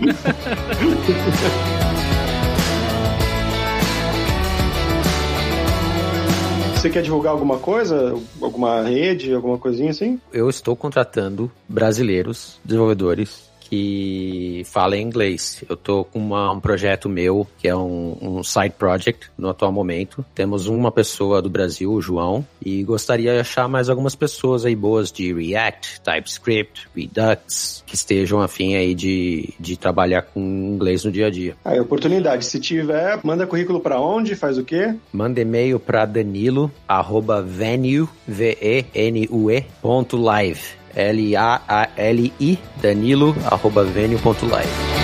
Você 6.79 6.89
quer 6.89 7.01
divulgar 7.01 7.33
alguma 7.33 7.57
coisa? 7.57 8.17
Alguma 8.41 8.83
rede, 8.83 9.33
alguma 9.33 9.57
coisinha 9.57 9.89
assim? 9.89 10.17
Eu 10.31 10.49
estou 10.49 10.77
contratando 10.77 11.51
brasileiros, 11.67 12.57
desenvolvedores, 12.63 13.48
que 13.69 14.63
fala 14.65 14.97
em 14.97 15.03
inglês. 15.03 15.63
Eu 15.69 15.77
tô 15.77 16.03
com 16.03 16.19
uma, 16.19 16.51
um 16.51 16.59
projeto 16.59 17.07
meu, 17.07 17.47
que 17.59 17.67
é 17.67 17.75
um, 17.75 18.17
um 18.19 18.43
side 18.43 18.73
project 18.77 19.29
no 19.37 19.49
atual 19.49 19.71
momento. 19.71 20.25
Temos 20.33 20.67
uma 20.67 20.91
pessoa 20.91 21.41
do 21.41 21.49
Brasil, 21.49 21.91
o 21.91 22.01
João, 22.01 22.45
e 22.63 22.83
gostaria 22.83 23.33
de 23.33 23.39
achar 23.39 23.67
mais 23.67 23.89
algumas 23.89 24.15
pessoas 24.15 24.65
aí 24.65 24.75
boas 24.75 25.11
de 25.11 25.31
React, 25.31 26.01
TypeScript, 26.01 26.87
Redux, 26.95 27.83
que 27.85 27.95
estejam 27.95 28.41
afim 28.41 28.75
aí 28.75 28.95
de, 28.95 29.53
de 29.59 29.77
trabalhar 29.77 30.23
com 30.23 30.39
inglês 30.39 31.05
no 31.05 31.11
dia 31.11 31.27
a 31.27 31.29
dia. 31.29 31.55
Aí, 31.63 31.79
oportunidade. 31.79 32.45
Se 32.45 32.59
tiver, 32.59 33.19
manda 33.23 33.45
currículo 33.45 33.79
para 33.79 33.99
onde? 33.99 34.35
Faz 34.35 34.57
o 34.57 34.63
quê? 34.63 34.95
Manda 35.13 35.41
e-mail 35.41 35.79
para 35.79 36.05
danilo, 36.05 36.71
arroba 36.87 37.41
venue, 37.41 38.07
V-E-N-U-E, 38.27 39.65
ponto 39.81 40.17
live. 40.17 40.78
L-A-L-I, 40.95 42.57
danilo, 42.81 43.35
arroba 43.49 43.83
venue.live. 43.83 44.98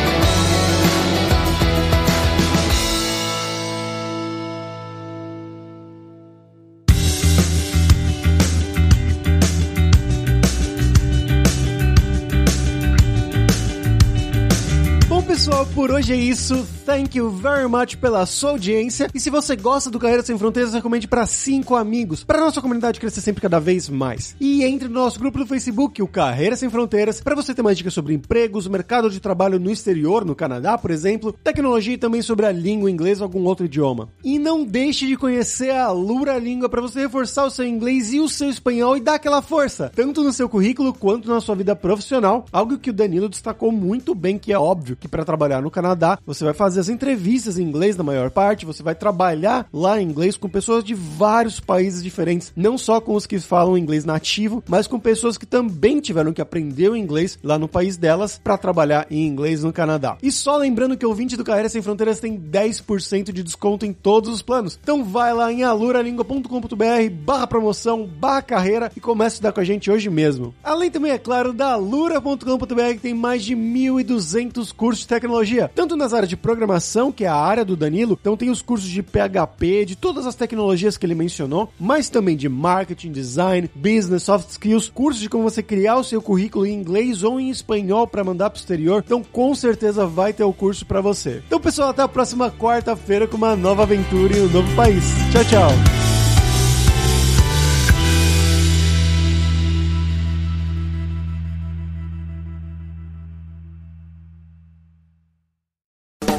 hoje 16.06 16.14
é 16.14 16.18
isso. 16.18 16.68
Thank 16.86 17.18
you 17.18 17.32
very 17.32 17.68
much 17.68 17.98
pela 17.98 18.28
sua 18.28 18.52
audiência. 18.52 19.10
E 19.12 19.20
se 19.20 19.32
você 19.32 19.56
gosta 19.56 19.90
do 19.90 19.98
Carreira 19.98 20.22
Sem 20.22 20.38
Fronteiras, 20.38 20.72
recomende 20.72 21.08
para 21.08 21.26
cinco 21.26 21.74
amigos, 21.74 22.24
para 22.24 22.40
nossa 22.40 22.62
comunidade 22.62 23.00
crescer 23.00 23.22
sempre 23.22 23.42
cada 23.42 23.60
vez 23.60 23.90
mais. 23.90 24.36
E 24.40 24.64
entre 24.64 24.88
no 24.88 24.94
nosso 24.94 25.18
grupo 25.20 25.40
do 25.40 25.48
Facebook, 25.48 26.04
o 26.04 26.08
Carreira 26.08 26.56
Sem 26.56 26.70
Fronteiras, 26.70 27.22
para 27.22 27.34
você 27.34 27.56
ter 27.56 27.64
mais 27.64 27.76
dicas 27.76 27.92
sobre 27.92 28.14
empregos, 28.14 28.68
mercado 28.68 29.10
de 29.10 29.20
trabalho 29.20 29.60
no 29.60 29.72
exterior, 29.72 30.24
no 30.24 30.36
Canadá, 30.36 30.78
por 30.78 30.92
exemplo, 30.92 31.34
tecnologia 31.34 31.96
e 31.96 31.98
também 31.98 32.22
sobre 32.22 32.46
a 32.46 32.52
língua 32.52 32.92
inglesa 32.92 33.24
ou 33.24 33.26
algum 33.26 33.44
outro 33.44 33.66
idioma. 33.66 34.10
E 34.24 34.38
não 34.38 34.64
deixe 34.64 35.08
de 35.08 35.18
conhecer 35.18 35.72
a 35.72 35.90
Lura 35.90 36.38
Língua 36.38 36.70
para 36.70 36.82
você 36.82 37.00
reforçar 37.00 37.46
o 37.46 37.50
seu 37.50 37.66
inglês 37.66 38.14
e 38.14 38.20
o 38.20 38.30
seu 38.30 38.48
espanhol 38.48 38.96
e 38.96 39.02
dar 39.02 39.16
aquela 39.16 39.42
força, 39.42 39.92
tanto 39.96 40.24
no 40.24 40.32
seu 40.32 40.48
currículo 40.48 40.94
quanto 40.94 41.30
na 41.30 41.42
sua 41.42 41.56
vida 41.56 41.76
profissional, 41.76 42.46
algo 42.52 42.78
que 42.78 42.92
o 42.92 42.94
Danilo 42.94 43.28
destacou 43.28 43.72
muito 43.72 44.14
bem, 44.14 44.38
que 44.38 44.54
é 44.54 44.60
óbvio 44.60 44.96
que 44.96 45.08
para 45.08 45.26
trabalhar 45.26 45.64
no 45.64 45.72
Canadá, 45.72 45.95
você 46.26 46.44
vai 46.44 46.54
fazer 46.54 46.80
as 46.80 46.90
entrevistas 46.90 47.58
em 47.58 47.64
inglês 47.64 47.96
na 47.96 48.04
maior 48.04 48.30
parte, 48.30 48.66
você 48.66 48.84
vai 48.84 48.96
trabalhar 48.96 49.68
lá 49.74 50.02
em 50.02 50.08
inglês 50.08 50.38
com 50.38 50.50
pessoas 50.50 50.84
de 50.84 50.94
vários 50.94 51.60
países 51.60 52.04
diferentes, 52.04 52.52
não 52.56 52.78
só 52.78 53.00
com 53.00 53.16
os 53.16 53.26
que 53.26 53.40
falam 53.40 53.78
inglês 53.78 54.06
nativo, 54.06 54.64
mas 54.68 54.88
com 54.88 55.00
pessoas 55.00 55.38
que 55.38 55.46
também 55.46 56.00
tiveram 56.00 56.34
que 56.34 56.42
aprender 56.42 56.90
o 56.90 56.96
inglês 56.96 57.38
lá 57.44 57.58
no 57.58 57.68
país 57.68 57.98
delas 57.98 58.40
para 58.44 58.58
trabalhar 58.58 59.08
em 59.10 59.26
inglês 59.26 59.64
no 59.64 59.74
Canadá. 59.74 60.18
E 60.22 60.32
só 60.32 60.58
lembrando 60.58 60.98
que 60.98 61.06
o 61.06 61.14
20 61.14 61.38
do 61.38 61.44
Carreira 61.44 61.70
Sem 61.70 61.82
Fronteiras 61.82 62.20
tem 62.20 62.38
10% 62.38 63.32
de 63.32 63.44
desconto 63.44 63.86
em 63.86 63.94
todos 63.94 64.30
os 64.30 64.42
planos. 64.42 64.80
Então 64.82 65.04
vai 65.04 65.34
lá 65.34 65.52
em 65.52 65.64
aluralingua.com.br 65.64 67.10
barra 67.24 67.48
promoção, 67.48 68.06
barra 68.06 68.42
carreira 68.42 68.92
e 68.96 69.00
comece 69.00 69.26
a 69.26 69.36
estudar 69.36 69.52
com 69.52 69.60
a 69.60 69.64
gente 69.64 69.90
hoje 69.90 70.10
mesmo. 70.10 70.54
Além 70.64 70.92
também, 70.92 71.12
é 71.12 71.18
claro, 71.18 71.54
da 71.54 71.74
alura.com.br 71.74 72.94
que 72.94 73.00
tem 73.00 73.14
mais 73.14 73.44
de 73.44 73.56
1.200 73.56 74.74
cursos 74.74 75.02
de 75.02 75.08
tecnologia 75.08 75.70
tanto 75.76 75.96
nas 75.98 76.14
áreas 76.14 76.30
de 76.30 76.38
programação, 76.38 77.12
que 77.12 77.26
é 77.26 77.28
a 77.28 77.36
área 77.36 77.66
do 77.66 77.76
Danilo, 77.76 78.18
então 78.20 78.38
tem 78.38 78.50
os 78.50 78.62
cursos 78.62 78.90
de 78.90 79.04
PHP, 79.04 79.86
de 79.86 79.96
todas 79.96 80.26
as 80.26 80.34
tecnologias 80.34 80.98
que 80.98 81.06
ele 81.06 81.14
mencionou, 81.14 81.70
mas 81.80 82.10
também 82.10 82.38
de 82.38 82.48
marketing, 82.48 83.12
design, 83.12 83.70
business, 83.76 84.24
soft 84.24 84.50
skills, 84.50 84.90
cursos 84.90 85.22
de 85.22 85.30
como 85.30 85.44
você 85.44 85.62
criar 85.62 85.98
o 85.98 86.04
seu 86.04 86.22
currículo 86.22 86.66
em 86.66 86.74
inglês 86.74 87.22
ou 87.24 87.40
em 87.40 87.50
espanhol 87.50 88.08
para 88.08 88.24
mandar 88.24 88.50
pro 88.50 88.60
exterior. 88.60 89.04
Então, 89.06 89.22
com 89.22 89.54
certeza 89.54 90.06
vai 90.06 90.32
ter 90.32 90.44
o 90.44 90.54
curso 90.54 90.86
para 90.86 91.02
você. 91.02 91.44
Então, 91.46 91.60
pessoal, 91.60 91.90
até 91.90 92.02
a 92.02 92.08
próxima 92.08 92.50
quarta-feira 92.50 93.28
com 93.28 93.36
uma 93.36 93.56
nova 93.56 93.84
aventura 93.84 94.38
em 94.38 94.42
um 94.42 94.50
novo 94.50 94.74
país. 94.76 95.04
Tchau, 95.32 95.44
tchau. 95.44 96.15